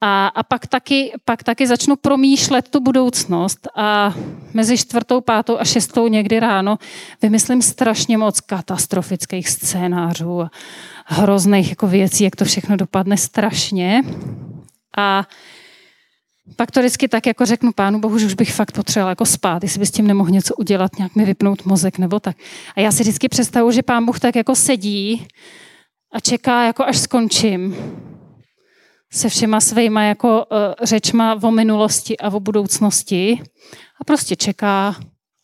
A, 0.00 0.26
a 0.26 0.42
pak, 0.42 0.66
taky, 0.66 1.12
pak 1.24 1.42
taky 1.42 1.66
začnu 1.66 1.96
promýšlet 1.96 2.68
tu 2.68 2.80
budoucnost 2.80 3.68
a 3.76 4.14
mezi 4.54 4.78
čtvrtou, 4.78 5.20
pátou 5.20 5.58
a 5.58 5.64
šestou 5.64 6.08
někdy 6.08 6.40
ráno 6.40 6.78
vymyslím 7.22 7.62
strašně 7.62 8.18
moc 8.18 8.40
katastrofických 8.40 9.48
scénářů 9.48 10.40
a 10.40 10.50
hrozných 11.04 11.68
jako 11.70 11.86
věcí, 11.86 12.24
jak 12.24 12.36
to 12.36 12.44
všechno 12.44 12.76
dopadne 12.76 13.16
strašně. 13.16 14.02
A 14.96 15.24
pak 16.56 16.70
to 16.70 16.80
vždycky 16.80 17.08
tak 17.08 17.26
jako 17.26 17.46
řeknu 17.46 17.72
pánu 17.72 18.00
bohu, 18.00 18.18
že 18.18 18.26
už 18.26 18.34
bych 18.34 18.54
fakt 18.54 18.72
potřebovala 18.72 19.10
jako 19.10 19.26
spát, 19.26 19.62
jestli 19.62 19.78
by 19.78 19.86
s 19.86 19.90
tím 19.90 20.06
nemohl 20.06 20.30
něco 20.30 20.54
udělat, 20.54 20.98
nějak 20.98 21.16
mi 21.16 21.24
vypnout 21.24 21.64
mozek 21.64 21.98
nebo 21.98 22.20
tak. 22.20 22.36
A 22.76 22.80
já 22.80 22.92
si 22.92 23.02
vždycky 23.02 23.28
představuji, 23.28 23.70
že 23.70 23.82
pán 23.82 24.06
Bůh 24.06 24.20
tak 24.20 24.36
jako 24.36 24.54
sedí 24.54 25.26
a 26.12 26.20
čeká, 26.20 26.64
jako 26.64 26.84
až 26.84 26.98
skončím 26.98 27.76
se 29.12 29.28
všema 29.28 29.60
svýma 29.60 30.02
jako 30.02 30.44
uh, 30.44 30.56
řečma 30.82 31.38
o 31.42 31.50
minulosti 31.50 32.18
a 32.18 32.28
o 32.28 32.40
budoucnosti 32.40 33.40
a 34.00 34.04
prostě 34.04 34.36
čeká 34.36 34.96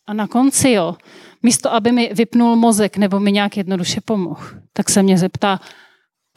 a 0.07 0.13
na 0.13 0.27
konci 0.27 0.71
jo, 0.71 0.95
místo 1.43 1.73
aby 1.73 1.91
mi 1.91 2.11
vypnul 2.13 2.55
mozek 2.55 2.97
nebo 2.97 3.19
mi 3.19 3.31
nějak 3.31 3.57
jednoduše 3.57 4.01
pomohl, 4.01 4.41
tak 4.73 4.89
se 4.89 5.03
mě 5.03 5.17
zeptá, 5.17 5.59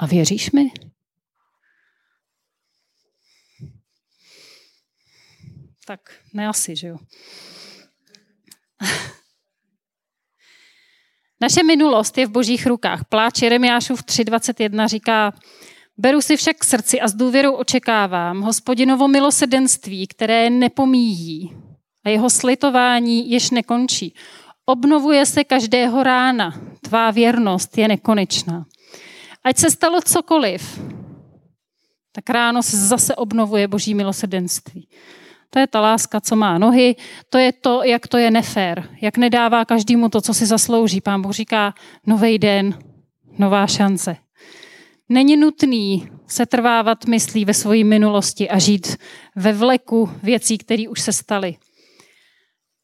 a 0.01 0.07
věříš 0.07 0.51
mi? 0.51 0.71
Tak 5.91 6.01
ne 6.33 6.49
asi, 6.49 6.77
že 6.77 6.89
jo. 6.89 6.97
Naše 11.41 11.63
minulost 11.63 12.19
je 12.19 12.27
v 12.27 12.31
božích 12.31 12.67
rukách. 12.67 13.05
Pláč 13.05 13.43
Jeremiášův 13.43 14.03
3.21 14.03 14.89
říká, 14.89 15.33
Beru 15.97 16.21
si 16.21 16.37
však 16.37 16.57
k 16.57 16.65
srdci 16.65 17.01
a 17.01 17.09
s 17.09 17.15
důvěrou 17.15 17.55
očekávám 17.55 18.41
hospodinovo 18.41 19.09
milosedenství, 19.09 20.07
které 20.07 20.51
nepomíjí 20.51 21.57
a 22.05 22.09
jeho 22.09 22.31
slitování 22.31 23.31
jež 23.31 23.51
nekončí. 23.51 24.15
Obnovuje 24.67 25.27
se 25.27 25.45
každého 25.45 26.03
rána. 26.03 26.61
Tvá 26.81 27.11
věrnost 27.11 27.79
je 27.79 27.89
nekonečná. 27.89 28.67
Ať 29.45 29.59
se 29.59 29.71
stalo 29.71 30.01
cokoliv, 30.03 30.81
tak 32.13 32.31
ráno 32.31 32.63
se 32.63 32.77
zase 32.77 33.15
obnovuje 33.15 33.69
boží 33.69 33.95
milosedenství. 33.95 34.89
To 35.51 35.59
je 35.59 35.67
ta 35.67 35.81
láska, 35.81 36.21
co 36.21 36.37
má 36.37 36.59
nohy, 36.59 36.97
to 37.29 37.39
je 37.39 37.53
to, 37.53 37.85
jak 37.85 38.07
to 38.07 38.19
je 38.19 38.31
nefér, 38.31 38.89
jak 39.01 39.17
nedává 39.17 39.65
každému 39.65 40.09
to, 40.09 40.21
co 40.21 40.35
si 40.35 40.47
zaslouží. 40.47 41.01
Pán 41.01 41.23
Bůh 41.23 41.33
říká, 41.33 41.75
nový 42.07 42.39
den, 42.39 42.79
nová 43.39 43.67
šance. 43.67 44.17
Není 45.09 45.37
nutný 45.37 46.09
se 46.27 46.47
trvávat 46.47 47.05
myslí 47.05 47.45
ve 47.45 47.55
své 47.55 47.85
minulosti 47.85 48.51
a 48.51 48.59
žít 48.59 48.97
ve 49.37 49.53
vleku 49.53 50.11
věcí, 50.23 50.59
které 50.59 50.89
už 50.89 51.01
se 51.01 51.13
staly. 51.13 51.57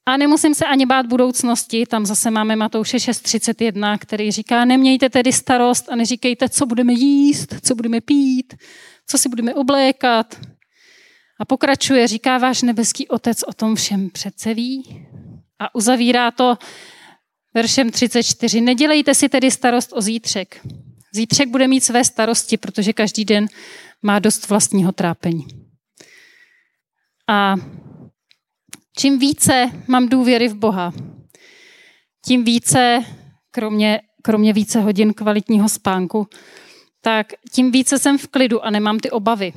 A 0.08 0.16
nemusím 0.16 0.54
se 0.54 0.64
ani 0.64 0.86
bát 0.86 1.06
budoucnosti, 1.06 1.86
tam 1.86 2.06
zase 2.06 2.30
máme 2.30 2.56
Matouše 2.56 2.96
6.31, 2.96 3.98
který 3.98 4.30
říká, 4.30 4.64
nemějte 4.64 5.10
tedy 5.10 5.32
starost 5.32 5.88
a 5.88 5.96
neříkejte, 5.96 6.48
co 6.48 6.66
budeme 6.66 6.92
jíst, 6.92 7.54
co 7.62 7.74
budeme 7.74 8.00
pít, 8.00 8.54
co 9.06 9.18
si 9.18 9.28
budeme 9.28 9.54
oblékat. 9.54 10.40
A 11.38 11.44
pokračuje, 11.44 12.06
říká 12.06 12.38
váš 12.38 12.62
nebeský 12.62 13.08
otec 13.08 13.42
o 13.42 13.52
tom 13.52 13.74
všem 13.74 14.10
přece 14.10 14.54
ví. 14.54 15.06
A 15.58 15.74
uzavírá 15.74 16.30
to 16.30 16.58
veršem 17.54 17.90
34. 17.90 18.60
Nedělejte 18.60 19.14
si 19.14 19.28
tedy 19.28 19.50
starost 19.50 19.92
o 19.92 20.00
zítřek, 20.00 20.60
Zítřek 21.16 21.48
bude 21.48 21.68
mít 21.68 21.84
své 21.84 22.04
starosti, 22.04 22.56
protože 22.56 22.92
každý 22.92 23.24
den 23.24 23.46
má 24.02 24.18
dost 24.18 24.48
vlastního 24.48 24.92
trápení. 24.92 25.46
A 27.28 27.54
čím 28.98 29.18
více 29.18 29.70
mám 29.88 30.08
důvěry 30.08 30.48
v 30.48 30.54
Boha, 30.54 30.92
tím 32.26 32.44
více, 32.44 33.04
kromě, 33.50 34.00
kromě 34.22 34.52
více 34.52 34.80
hodin 34.80 35.14
kvalitního 35.14 35.68
spánku, 35.68 36.26
tak 37.00 37.26
tím 37.52 37.72
více 37.72 37.98
jsem 37.98 38.18
v 38.18 38.28
klidu 38.28 38.64
a 38.64 38.70
nemám 38.70 38.98
ty 38.98 39.10
obavy. 39.10 39.52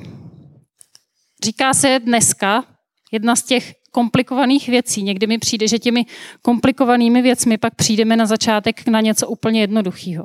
Říká 1.44 1.74
se 1.74 2.00
dneska, 2.04 2.64
jedna 3.12 3.36
z 3.36 3.42
těch 3.42 3.74
komplikovaných 3.90 4.68
věcí. 4.68 5.02
Někdy 5.02 5.26
mi 5.26 5.38
přijde, 5.38 5.68
že 5.68 5.78
těmi 5.78 6.06
komplikovanými 6.42 7.22
věcmi 7.22 7.58
pak 7.58 7.74
přijdeme 7.74 8.16
na 8.16 8.26
začátek 8.26 8.86
na 8.86 9.00
něco 9.00 9.28
úplně 9.28 9.60
jednoduchého. 9.60 10.24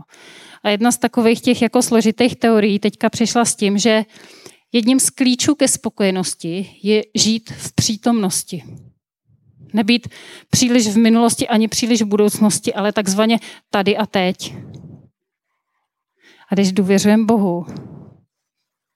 A 0.64 0.70
jedna 0.70 0.92
z 0.92 0.98
takových 0.98 1.42
těch 1.42 1.62
jako 1.62 1.82
složitých 1.82 2.36
teorií 2.36 2.80
teďka 2.80 3.10
přišla 3.10 3.46
s 3.46 3.56
tím, 3.56 3.78
že 3.78 4.06
jedním 4.72 5.00
z 5.00 5.10
klíčů 5.10 5.56
ke 5.56 5.68
spokojenosti 5.68 6.80
je 6.84 7.04
žít 7.16 7.54
v 7.58 7.74
přítomnosti. 7.74 8.64
Nebýt 9.74 10.08
příliš 10.50 10.88
v 10.88 10.98
minulosti 10.98 11.48
ani 11.48 11.68
příliš 11.68 12.02
v 12.02 12.06
budoucnosti, 12.06 12.74
ale 12.74 12.94
takzvaně 12.94 13.40
tady 13.70 13.98
a 13.98 14.06
teď. 14.06 14.56
A 16.50 16.56
když 16.56 16.72
důvěřujeme 16.72 17.26
Bohu, 17.26 17.66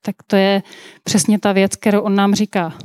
tak 0.10 0.24
to 0.28 0.36
je 0.36 0.64
přesně 1.04 1.40
ta 1.40 1.52
věc, 1.52 1.76
kterou 1.76 2.02
on 2.02 2.16
nám 2.16 2.36
říká. 2.36 2.78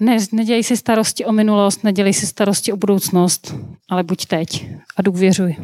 Ne, 0.00 0.18
nedělej 0.32 0.64
si 0.64 0.76
starosti 0.76 1.24
o 1.24 1.32
minulost, 1.32 1.84
nedělej 1.84 2.14
si 2.14 2.26
starosti 2.26 2.72
o 2.72 2.76
budoucnost, 2.76 3.54
ale 3.90 4.02
buď 4.02 4.26
teď 4.26 4.66
a 4.96 5.02
důvěřuj. 5.02 5.56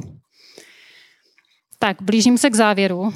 Tak, 1.78 2.02
blížím 2.02 2.38
se 2.38 2.50
k 2.50 2.54
závěru. 2.54 3.12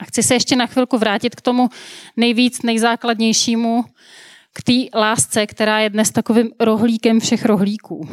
A 0.00 0.04
chci 0.04 0.22
se 0.22 0.34
ještě 0.34 0.56
na 0.56 0.66
chvilku 0.66 0.98
vrátit 0.98 1.34
k 1.34 1.40
tomu 1.40 1.68
nejvíc, 2.16 2.62
nejzákladnějšímu, 2.62 3.84
k 4.52 4.62
té 4.62 4.98
lásce, 4.98 5.46
která 5.46 5.80
je 5.80 5.90
dnes 5.90 6.10
takovým 6.10 6.50
rohlíkem 6.60 7.20
všech 7.20 7.44
rohlíků. 7.44 8.08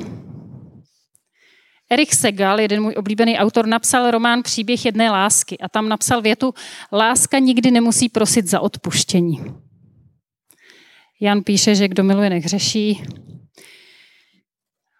Erich 1.91 2.13
Segal, 2.13 2.59
jeden 2.59 2.81
můj 2.81 2.93
oblíbený 2.97 3.37
autor, 3.37 3.67
napsal 3.67 4.11
román 4.11 4.43
Příběh 4.43 4.85
jedné 4.85 5.11
lásky 5.11 5.57
a 5.57 5.69
tam 5.69 5.89
napsal 5.89 6.21
větu 6.21 6.53
Láska 6.91 7.39
nikdy 7.39 7.71
nemusí 7.71 8.09
prosit 8.09 8.47
za 8.47 8.59
odpuštění. 8.59 9.43
Jan 11.21 11.43
píše, 11.43 11.75
že 11.75 11.87
kdo 11.87 12.03
miluje, 12.03 12.29
nehřeší. 12.29 13.03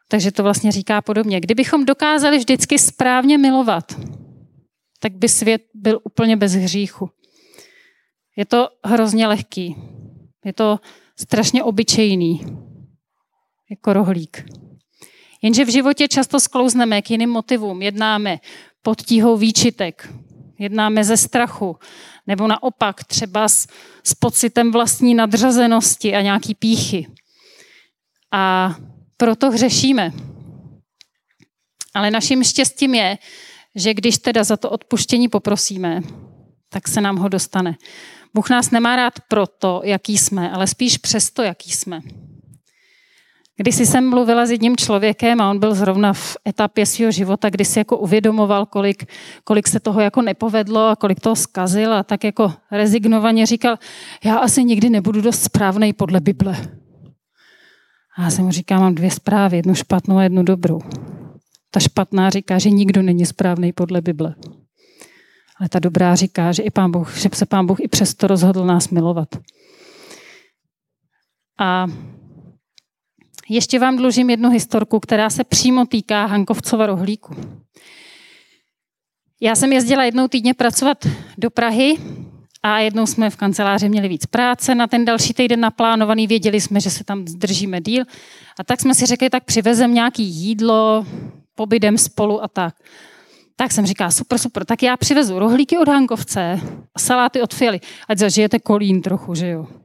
Takže 0.08 0.32
to 0.32 0.44
vlastně 0.44 0.72
říká 0.72 1.02
podobně. 1.02 1.40
Kdybychom 1.40 1.86
dokázali 1.86 2.38
vždycky 2.38 2.80
správně 2.80 3.38
milovat, 3.38 4.00
tak 5.00 5.14
by 5.14 5.30
svět 5.30 5.62
byl 5.74 6.00
úplně 6.04 6.38
bez 6.38 6.52
hříchu. 6.54 7.10
Je 8.38 8.46
to 8.46 8.68
hrozně 8.86 9.28
lehký. 9.28 9.76
Je 10.46 10.54
to 10.54 10.80
strašně 11.20 11.64
obyčejný. 11.64 12.42
Jako 13.70 13.94
rohlík. 13.94 14.46
Jenže 15.42 15.66
v 15.66 15.70
životě 15.70 16.08
často 16.08 16.40
sklouzneme 16.40 17.02
k 17.02 17.12
jiným 17.12 17.30
motivům. 17.30 17.82
Jednáme 17.82 18.40
pod 18.82 19.02
tíhou 19.02 19.38
výčitek, 19.38 20.14
jednáme 20.60 21.04
ze 21.04 21.18
strachu, 21.18 21.78
nebo 22.28 22.48
naopak 22.48 23.04
třeba 23.04 23.48
s, 23.48 23.68
s 24.04 24.14
pocitem 24.14 24.72
vlastní 24.72 25.16
nadřazenosti 25.16 26.16
a 26.16 26.22
nějaký 26.22 26.56
píchy. 26.56 27.08
A 28.32 28.76
proto 29.18 29.52
hřešíme. 29.52 30.12
Ale 31.94 32.12
naším 32.12 32.44
štěstím 32.44 32.96
je, 32.96 33.18
že 33.76 33.94
když 33.94 34.18
teda 34.18 34.44
za 34.44 34.58
to 34.58 34.70
odpuštění 34.70 35.28
poprosíme, 35.28 36.02
tak 36.70 36.88
se 36.88 37.02
nám 37.02 37.18
ho 37.18 37.30
dostane. 37.30 37.76
Bůh 38.34 38.50
nás 38.50 38.72
nemá 38.72 38.96
rád 38.96 39.14
proto, 39.28 39.82
jaký 39.84 40.18
jsme, 40.18 40.52
ale 40.52 40.68
spíš 40.68 40.98
přesto, 40.98 41.44
jaký 41.44 41.72
jsme. 41.72 42.02
Když 43.62 43.76
jsem 43.76 44.10
mluvila 44.10 44.46
s 44.46 44.52
jedním 44.52 44.78
člověkem 44.78 45.42
a 45.42 45.50
on 45.50 45.60
byl 45.60 45.76
zrovna 45.76 46.14
v 46.14 46.38
etapě 46.48 46.86
svého 46.86 47.12
života, 47.12 47.50
kdy 47.50 47.66
si 47.66 47.80
jako 47.80 47.98
uvědomoval, 47.98 48.66
kolik, 48.66 49.06
kolik 49.44 49.68
se 49.68 49.80
toho 49.80 50.02
jako 50.02 50.22
nepovedlo 50.22 50.88
a 50.88 50.96
kolik 50.96 51.20
toho 51.20 51.36
zkazil 51.36 51.94
a 51.94 52.04
tak 52.04 52.24
jako 52.24 52.54
rezignovaně 52.72 53.46
říkal, 53.46 53.78
já 54.24 54.38
asi 54.38 54.64
nikdy 54.64 54.90
nebudu 54.90 55.22
dost 55.22 55.44
správnej 55.44 55.94
podle 55.94 56.20
Bible. 56.20 56.58
A 58.18 58.24
já 58.24 58.30
jsem 58.30 58.46
mu 58.46 58.52
říkám, 58.52 58.82
mám 58.82 58.96
dvě 58.96 59.12
zprávy, 59.12 59.58
jednu 59.58 59.76
špatnou 59.76 60.18
a 60.18 60.24
jednu 60.24 60.44
dobrou. 60.44 60.80
Ta 61.72 61.80
špatná 61.80 62.30
říká, 62.30 62.60
že 62.60 62.70
nikdo 62.70 63.02
není 63.02 63.26
správný 63.26 63.74
podle 63.74 64.02
Bible. 64.02 64.36
Ale 65.60 65.70
ta 65.70 65.80
dobrá 65.80 66.16
říká, 66.16 66.52
že, 66.52 66.64
i 66.64 66.70
pán 66.70 66.92
Bůh, 66.92 67.18
že 67.18 67.30
se 67.34 67.46
pán 67.46 67.66
Bůh 67.66 67.80
i 67.80 67.88
přesto 67.88 68.28
rozhodl 68.28 68.66
nás 68.66 68.90
milovat. 68.90 69.30
A 71.60 71.88
ještě 73.52 73.80
vám 73.80 73.98
dlužím 73.98 74.30
jednu 74.30 74.50
historku, 74.50 75.00
která 75.00 75.30
se 75.30 75.44
přímo 75.44 75.86
týká 75.86 76.26
Hankovcova 76.26 76.86
rohlíku. 76.86 77.36
Já 79.42 79.56
jsem 79.56 79.74
jezdila 79.74 80.04
jednou 80.04 80.28
týdně 80.28 80.54
pracovat 80.54 81.08
do 81.38 81.50
Prahy 81.50 81.98
a 82.64 82.80
jednou 82.80 83.06
jsme 83.06 83.30
v 83.30 83.36
kanceláři 83.36 83.90
měli 83.90 84.08
víc 84.08 84.26
práce 84.26 84.76
na 84.76 84.88
ten 84.88 85.06
další 85.06 85.34
týden 85.34 85.60
naplánovaný, 85.60 86.28
věděli 86.28 86.62
jsme, 86.62 86.80
že 86.80 86.90
se 86.90 87.04
tam 87.04 87.28
zdržíme 87.28 87.82
díl 87.82 88.04
a 88.60 88.64
tak 88.64 88.82
jsme 88.82 88.96
si 88.96 89.06
řekli, 89.06 89.30
tak 89.30 89.44
přivezem 89.44 89.94
nějaký 89.94 90.24
jídlo, 90.24 91.06
pobydem 91.56 91.98
spolu 91.98 92.44
a 92.44 92.48
tak. 92.48 92.76
Tak 93.56 93.72
jsem 93.72 93.86
říká, 93.86 94.12
super, 94.12 94.38
super, 94.38 94.66
tak 94.66 94.84
já 94.84 94.98
přivezu 94.98 95.40
rohlíky 95.40 95.78
od 95.78 95.88
Hankovce 95.88 96.60
a 96.96 97.00
saláty 97.00 97.42
od 97.42 97.54
Fialy, 97.54 97.80
ať 98.10 98.18
zažijete 98.18 98.60
kolín 98.60 99.02
trochu, 99.02 99.36
že 99.36 99.48
jo. 99.48 99.81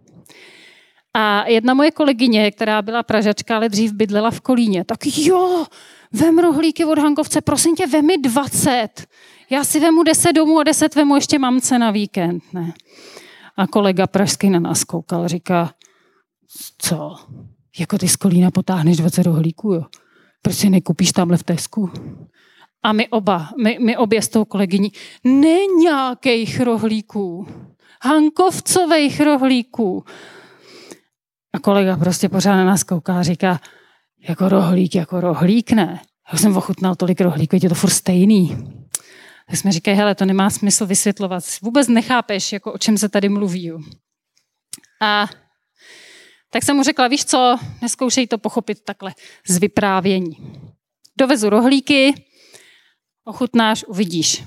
A 1.18 1.48
jedna 1.48 1.74
moje 1.74 1.90
kolegyně, 1.90 2.50
která 2.50 2.82
byla 2.82 3.02
pražačka, 3.02 3.56
ale 3.56 3.68
dřív 3.68 3.92
bydlela 3.92 4.30
v 4.30 4.40
Kolíně, 4.40 4.84
tak 4.84 4.98
jo, 5.16 5.66
vem 6.12 6.38
rohlíky 6.38 6.84
od 6.84 6.98
Hankovce, 6.98 7.40
prosím 7.40 7.76
tě, 7.76 7.86
vemi 7.86 8.18
20. 8.18 8.88
Já 9.50 9.64
si 9.64 9.80
vemu 9.80 10.02
10 10.02 10.32
domů 10.32 10.58
a 10.58 10.64
10 10.64 10.94
vemu 10.94 11.14
ještě 11.14 11.38
mamce 11.38 11.78
na 11.78 11.90
víkend. 11.90 12.42
Ne. 12.52 12.72
A 13.56 13.66
kolega 13.66 14.06
pražský 14.06 14.50
na 14.50 14.60
nás 14.60 14.84
koukal, 14.84 15.28
říká, 15.28 15.70
co, 16.78 17.16
jako 17.78 17.98
ty 17.98 18.08
z 18.08 18.16
Kolína 18.16 18.50
potáhneš 18.50 18.96
20 18.96 19.22
rohlíků, 19.22 19.72
jo? 19.72 19.82
Proč 20.42 20.56
si 20.56 20.70
nekupíš 20.70 21.12
tamhle 21.12 21.36
v 21.36 21.42
Tesku? 21.42 21.90
A 22.82 22.92
my 22.92 23.08
oba, 23.08 23.48
my, 23.62 23.78
my 23.80 23.96
obě 23.96 24.22
s 24.22 24.28
tou 24.28 24.44
kolegyní, 24.44 24.92
ne 25.24 25.66
nějakých 25.66 26.60
rohlíků, 26.60 27.46
Hankovcových 28.02 29.20
rohlíků. 29.20 30.04
A 31.56 31.58
kolega 31.58 31.96
prostě 31.96 32.28
pořád 32.28 32.56
na 32.56 32.64
nás 32.64 32.84
kouká 32.84 33.18
a 33.18 33.22
říká, 33.22 33.60
jako 34.28 34.48
rohlík, 34.48 34.94
jako 34.94 35.20
rohlík, 35.20 35.72
ne. 35.72 36.00
Já 36.32 36.38
jsem 36.38 36.56
ochutnal 36.56 36.94
tolik 36.94 37.20
rohlíků, 37.20 37.56
je 37.62 37.68
to 37.68 37.74
furt 37.74 37.90
stejný. 37.90 38.56
Tak 39.48 39.56
jsme 39.56 39.72
říkali, 39.72 39.96
hele, 39.96 40.14
to 40.14 40.24
nemá 40.24 40.50
smysl 40.50 40.86
vysvětlovat. 40.86 41.44
Vůbec 41.62 41.88
nechápeš, 41.88 42.52
jako 42.52 42.72
o 42.72 42.78
čem 42.78 42.98
se 42.98 43.08
tady 43.08 43.28
mluví. 43.28 43.72
A 45.02 45.26
tak 46.50 46.62
jsem 46.62 46.76
mu 46.76 46.82
řekla, 46.82 47.08
víš 47.08 47.24
co, 47.24 47.56
neskoušej 47.82 48.26
to 48.26 48.38
pochopit 48.38 48.84
takhle 48.84 49.14
z 49.48 49.58
vyprávění. 49.58 50.36
Dovezu 51.18 51.50
rohlíky, 51.50 52.14
ochutnáš, 53.24 53.84
uvidíš. 53.84 54.44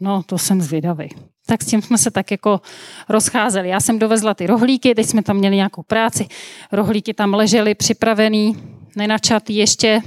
No, 0.00 0.22
to 0.22 0.38
jsem 0.38 0.62
zvědavý. 0.62 1.08
Tak 1.46 1.62
s 1.62 1.66
tím 1.66 1.82
jsme 1.82 1.98
se 1.98 2.10
tak 2.10 2.30
jako 2.30 2.60
rozcházeli. 3.08 3.68
Já 3.68 3.80
jsem 3.80 3.98
dovezla 3.98 4.34
ty 4.34 4.46
rohlíky, 4.46 4.94
teď 4.94 5.06
jsme 5.06 5.22
tam 5.22 5.36
měli 5.36 5.56
nějakou 5.56 5.82
práci. 5.82 6.28
Rohlíky 6.72 7.14
tam 7.14 7.34
ležely 7.34 7.74
připravený, 7.74 8.56
nenačatý 8.96 9.56
ještě. 9.56 10.00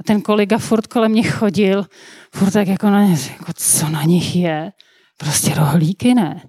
A 0.00 0.02
ten 0.06 0.20
kolega 0.20 0.58
furt 0.58 0.86
kolem 0.86 1.12
mě 1.12 1.22
chodil, 1.22 1.86
furt 2.34 2.50
tak 2.50 2.68
jako 2.68 2.90
na 2.90 3.04
ně, 3.04 3.16
jako 3.38 3.52
co 3.56 3.88
na 3.88 4.02
nich 4.02 4.36
je. 4.36 4.72
Prostě 5.18 5.54
rohlíky 5.54 6.14
ne. 6.14 6.42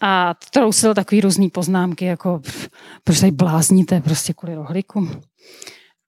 A 0.00 0.34
trousil 0.50 0.94
takový 0.94 1.20
různý 1.20 1.50
poznámky, 1.50 2.04
jako 2.04 2.40
proč 3.04 3.20
tady 3.20 3.32
blázníte 3.32 4.00
prostě 4.00 4.32
kvůli 4.32 4.54
rohlíkům. 4.54 5.20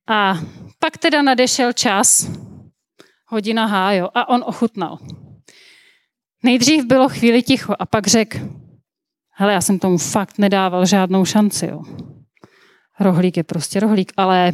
A 0.09 0.35
pak 0.79 0.99
teda 0.99 1.23
nadešel 1.23 1.73
čas, 1.73 2.31
hodina 3.27 3.67
hájo, 3.67 4.09
a 4.15 4.29
on 4.29 4.45
ochutnal. 4.47 4.99
Nejdřív 6.45 6.85
bylo 6.85 7.09
chvíli 7.09 7.43
ticho 7.43 7.75
a 7.79 7.87
pak 7.87 8.07
řekl, 8.07 8.39
hele, 9.31 9.53
já 9.53 9.61
jsem 9.61 9.79
tomu 9.79 9.99
fakt 9.99 10.39
nedával 10.39 10.87
žádnou 10.87 11.25
šanci. 11.25 11.67
Jo. 11.67 11.83
Rohlík 13.01 13.37
je 13.37 13.45
prostě 13.45 13.81
rohlík, 13.81 14.13
ale 14.17 14.53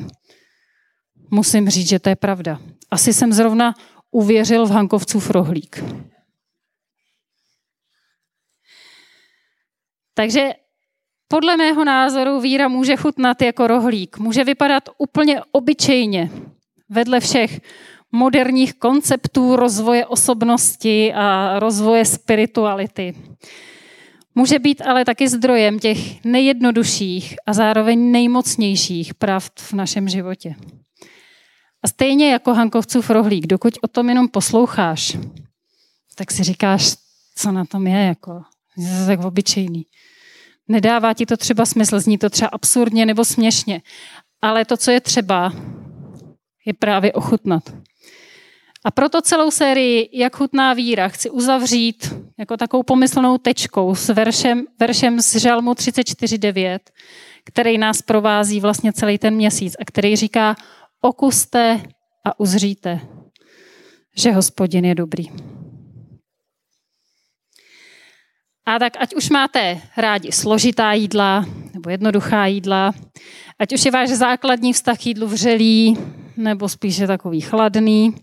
musím 1.31 1.68
říct, 1.68 1.88
že 1.88 1.98
to 1.98 2.09
je 2.09 2.16
pravda. 2.16 2.61
Asi 2.90 3.12
jsem 3.12 3.33
zrovna 3.33 3.74
uvěřil 4.11 4.66
v 4.66 4.70
Hankovcův 4.70 5.31
rohlík. 5.31 5.85
Takže 10.14 10.50
podle 11.29 11.57
mého 11.57 11.85
názoru 11.85 12.40
víra 12.40 12.68
může 12.68 12.96
chutnat 12.96 13.42
jako 13.42 13.66
rohlík. 13.66 14.18
Může 14.18 14.44
vypadat 14.44 14.88
úplně 14.98 15.40
obyčejně 15.53 16.31
vedle 16.88 17.20
všech 17.20 17.61
moderních 18.12 18.75
konceptů 18.75 19.57
rozvoje 19.57 20.07
osobnosti 20.07 21.12
a 21.14 21.59
rozvoje 21.59 22.05
spirituality. 22.05 23.14
Může 24.35 24.59
být 24.59 24.83
ale 24.83 25.05
taky 25.05 25.29
zdrojem 25.29 25.79
těch 25.79 26.25
nejjednodušších 26.25 27.37
a 27.46 27.53
zároveň 27.53 28.11
nejmocnějších 28.11 29.14
pravd 29.14 29.61
v 29.61 29.73
našem 29.73 30.09
životě. 30.09 30.55
A 31.83 31.88
stejně 31.88 32.33
jako 32.33 32.55
Hankovcův 32.55 33.11
rohlík, 33.11 33.46
dokud 33.46 33.75
o 33.83 33.88
tom 33.88 34.09
jenom 34.09 34.29
posloucháš, 34.29 35.16
tak 36.14 36.31
si 36.31 36.42
říkáš, 36.42 36.96
co 37.37 37.53
na 37.53 37.64
tom 37.64 37.87
je, 37.87 38.07
jako, 38.07 38.42
je 38.77 39.01
to 39.01 39.07
tak 39.07 39.25
obyčejný. 39.25 39.87
Nedává 40.68 41.14
ti 41.14 41.27
to 41.27 41.37
třeba 41.37 41.66
smysl, 41.66 42.01
zní 42.01 42.18
to 42.18 42.31
třeba 42.31 42.49
absurdně 42.49 43.07
nebo 43.07 43.25
směšně, 43.25 43.83
ale 44.42 44.64
to, 44.64 44.77
co 44.77 44.90
je 44.90 45.01
třeba, 45.01 45.53
je 46.66 46.75
právě 46.75 47.12
ochutnat. 47.12 47.62
A 48.84 48.90
proto 48.90 49.22
celou 49.22 49.50
sérii 49.50 50.08
Jak 50.12 50.36
chutná 50.36 50.74
víra 50.74 51.08
chci 51.08 51.30
uzavřít 51.30 52.14
jako 52.38 52.56
takovou 52.56 52.82
pomyslnou 52.82 53.38
tečkou 53.38 53.94
s 53.94 54.08
veršem, 54.08 54.66
veršem 54.80 55.20
z 55.20 55.36
Žalmu 55.36 55.72
34.9, 55.72 56.78
který 57.44 57.78
nás 57.78 58.02
provází 58.02 58.60
vlastně 58.60 58.92
celý 58.92 59.18
ten 59.18 59.34
měsíc 59.34 59.76
a 59.80 59.84
který 59.84 60.16
říká 60.16 60.56
okuste 61.00 61.80
a 62.24 62.40
uzříte, 62.40 63.00
že 64.16 64.32
hospodin 64.32 64.84
je 64.84 64.94
dobrý. 64.94 65.24
A 68.66 68.78
tak 68.78 68.92
ať 69.00 69.14
už 69.14 69.30
máte 69.30 69.80
rádi 69.96 70.32
složitá 70.32 70.92
jídla 70.92 71.44
nebo 71.74 71.90
jednoduchá 71.90 72.46
jídla, 72.46 72.92
ať 73.58 73.72
už 73.72 73.84
je 73.84 73.90
váš 73.90 74.08
základní 74.08 74.72
vztah 74.72 74.98
k 74.98 75.06
jídlu 75.06 75.26
vřelý 75.26 75.98
nebo 76.36 76.68
spíše 76.68 77.06
takový 77.06 77.40
chladný, 77.40 78.14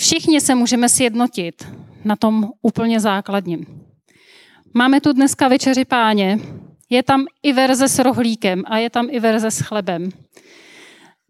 všichni 0.00 0.40
se 0.40 0.54
můžeme 0.54 0.88
sjednotit 0.88 1.68
na 2.04 2.16
tom 2.16 2.50
úplně 2.62 3.00
základním. 3.00 3.66
Máme 4.74 5.00
tu 5.00 5.12
dneska 5.12 5.48
večeři 5.48 5.84
páně, 5.84 6.38
je 6.90 7.02
tam 7.02 7.26
i 7.42 7.52
verze 7.52 7.88
s 7.88 7.98
rohlíkem 7.98 8.62
a 8.66 8.78
je 8.78 8.90
tam 8.90 9.08
i 9.10 9.20
verze 9.20 9.50
s 9.50 9.60
chlebem. 9.60 10.08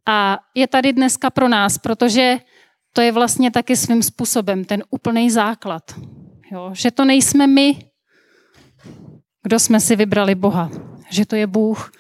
A 0.07 0.39
je 0.55 0.67
tady 0.67 0.93
dneska 0.93 1.31
pro 1.31 1.49
nás, 1.49 1.79
protože 1.79 2.39
to 2.93 3.01
je 3.01 3.13
vlastně 3.13 3.51
taky 3.51 3.77
svým 3.77 4.03
způsobem 4.03 4.65
ten 4.65 4.85
úplný 4.91 5.31
základ. 5.31 5.83
Jo? 6.53 6.71
Že 6.73 6.91
to 6.91 7.05
nejsme 7.05 7.47
my, 7.47 7.91
kdo 9.43 9.59
jsme 9.59 9.81
si 9.81 9.97
vybrali 9.97 10.35
Boha. 10.35 10.71
Že 11.11 11.27
to 11.27 11.37
je 11.37 11.47
Bůh, 11.47 11.91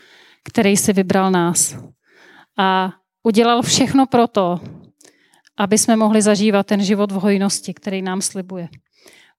který 0.44 0.76
si 0.76 0.92
vybral 0.92 1.30
nás. 1.30 1.76
A 2.58 2.92
udělal 3.22 3.62
všechno 3.62 4.06
pro 4.06 4.26
to, 4.26 4.60
aby 5.60 5.78
jsme 5.78 5.96
mohli 5.96 6.22
zažívat 6.22 6.66
ten 6.66 6.82
život 6.82 7.12
v 7.12 7.14
hojnosti, 7.14 7.74
který 7.74 8.02
nám 8.02 8.22
slibuje. 8.22 8.68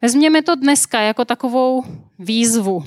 Vezměme 0.01 0.41
to 0.41 0.55
dneska 0.55 1.01
jako 1.01 1.25
takovou 1.25 1.84
výzvu. 2.19 2.84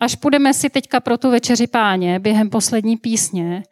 Až 0.00 0.14
půjdeme 0.14 0.54
si 0.54 0.70
teďka 0.70 1.00
pro 1.00 1.18
tu 1.18 1.30
večeři 1.30 1.66
páně 1.66 2.18
během 2.18 2.50
poslední 2.50 2.96
písně, 2.96 3.62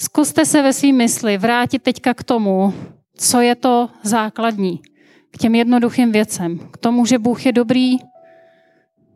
zkuste 0.00 0.44
se 0.44 0.62
ve 0.62 0.72
svým 0.72 0.96
mysli 0.96 1.38
vrátit 1.38 1.82
teďka 1.82 2.14
k 2.14 2.22
tomu, 2.22 2.74
co 3.16 3.40
je 3.40 3.54
to 3.54 3.88
základní, 4.02 4.80
k 5.30 5.38
těm 5.38 5.54
jednoduchým 5.54 6.12
věcem, 6.12 6.58
k 6.58 6.76
tomu, 6.76 7.06
že 7.06 7.18
Bůh 7.18 7.46
je 7.46 7.52
dobrý, 7.52 7.96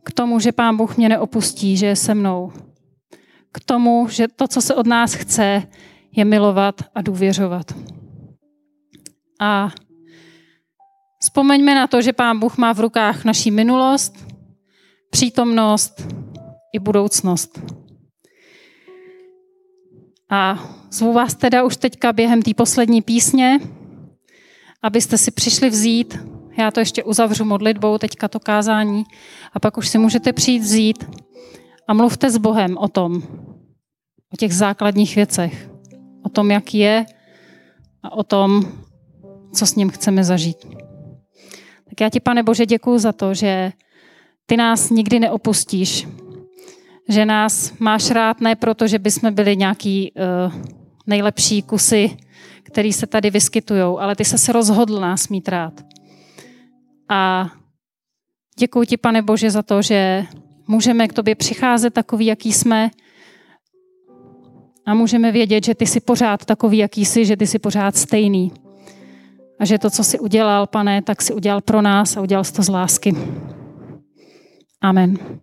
k 0.03 0.13
tomu, 0.15 0.41
že 0.41 0.53
Pán 0.53 0.77
Bůh 0.77 0.97
mě 0.97 1.09
neopustí, 1.09 1.77
že 1.77 1.87
je 1.87 1.97
se 1.97 2.15
mnou, 2.15 2.53
k 3.53 3.61
tomu, 3.61 4.09
že 4.09 4.29
to, 4.29 4.49
co 4.49 4.61
se 4.61 4.75
od 4.75 4.87
nás 4.87 5.15
chce, 5.15 5.63
je 6.13 6.25
milovat 6.25 6.75
a 6.95 7.03
důvěřovat. 7.03 7.73
A 9.41 9.71
vzpomeňme 11.23 11.75
na 11.75 11.87
to, 11.87 12.03
že 12.03 12.13
Pán 12.13 12.39
Bůh 12.39 12.59
má 12.59 12.73
v 12.73 12.81
rukách 12.81 13.25
naší 13.25 13.51
minulost, 13.51 14.27
přítomnost 15.11 16.07
i 16.73 16.79
budoucnost. 16.79 17.61
A 20.31 20.59
zvu 20.91 21.13
vás 21.13 21.35
teda 21.35 21.65
už 21.65 21.77
teďka 21.77 22.13
během 22.13 22.43
té 22.43 22.55
poslední 22.55 23.03
písně, 23.03 23.59
abyste 24.83 25.19
si 25.19 25.31
přišli 25.31 25.71
vzít, 25.71 26.19
já 26.59 26.71
to 26.71 26.81
ještě 26.81 27.05
uzavřu 27.05 27.45
modlitbou, 27.45 27.99
teďka 27.99 28.29
to 28.29 28.41
kázání, 28.41 29.05
a 29.53 29.61
pak 29.61 29.77
už 29.77 29.89
si 29.89 29.99
můžete 29.99 30.33
přijít 30.33 30.59
vzít 30.59 31.05
a 31.89 31.95
mluvte 31.95 32.31
s 32.31 32.37
Bohem 32.37 32.79
o 32.79 32.89
tom, 32.89 33.23
o 34.33 34.37
těch 34.37 34.55
základních 34.55 35.17
věcech, 35.17 35.70
o 36.23 36.29
tom, 36.29 36.51
jak 36.51 36.75
je 36.75 37.07
a 38.03 38.13
o 38.13 38.23
tom, 38.23 38.73
co 39.53 39.67
s 39.67 39.75
ním 39.75 39.91
chceme 39.91 40.25
zažít. 40.25 40.67
Tak 41.89 42.01
já 42.01 42.11
ti, 42.11 42.21
pane 42.21 42.43
Bože, 42.43 42.67
děkuji 42.67 42.99
za 42.99 43.13
to, 43.13 43.35
že 43.35 43.73
ty 44.47 44.57
nás 44.57 44.91
nikdy 44.91 45.21
neopustíš, 45.21 46.09
že 47.09 47.25
nás 47.27 47.73
máš 47.79 48.11
rád 48.11 48.41
ne 48.41 48.57
proto, 48.57 48.87
že 48.87 48.99
bychom 48.99 49.35
byli 49.35 49.57
nějaký 49.57 50.13
uh, 50.13 50.55
nejlepší 51.07 51.63
kusy, 51.63 52.17
který 52.63 52.93
se 52.93 53.07
tady 53.07 53.31
vyskytují, 53.31 53.81
ale 53.81 54.17
ty 54.17 54.25
se 54.25 54.53
rozhodl 54.53 55.01
nás 55.01 55.29
mít 55.29 55.49
rád. 55.49 55.85
A 57.09 57.51
děkuji 58.59 58.87
ti, 58.87 58.97
pane 58.97 59.23
Bože, 59.23 59.51
za 59.51 59.63
to, 59.63 59.83
že 59.83 60.25
můžeme 60.67 61.09
k 61.09 61.13
tobě 61.13 61.35
přicházet 61.35 61.95
takový, 61.95 62.27
jaký 62.27 62.53
jsme 62.53 62.91
a 64.87 64.95
můžeme 64.95 65.33
vědět, 65.33 65.65
že 65.65 65.75
ty 65.75 65.87
jsi 65.87 66.01
pořád 66.01 66.45
takový, 66.45 66.79
jaký 66.79 67.05
jsi, 67.05 67.25
že 67.25 67.37
ty 67.37 67.47
jsi 67.47 67.59
pořád 67.59 67.97
stejný. 67.97 68.53
A 69.61 69.65
že 69.65 69.79
to, 69.79 69.91
co 69.91 70.05
jsi 70.05 70.19
udělal, 70.19 70.67
pane, 70.67 71.03
tak 71.03 71.23
si 71.23 71.35
udělal 71.35 71.61
pro 71.61 71.83
nás 71.83 72.17
a 72.17 72.21
udělal 72.21 72.45
jsi 72.45 72.53
to 72.53 72.63
z 72.63 72.69
lásky. 72.69 73.17
Amen. 74.81 75.41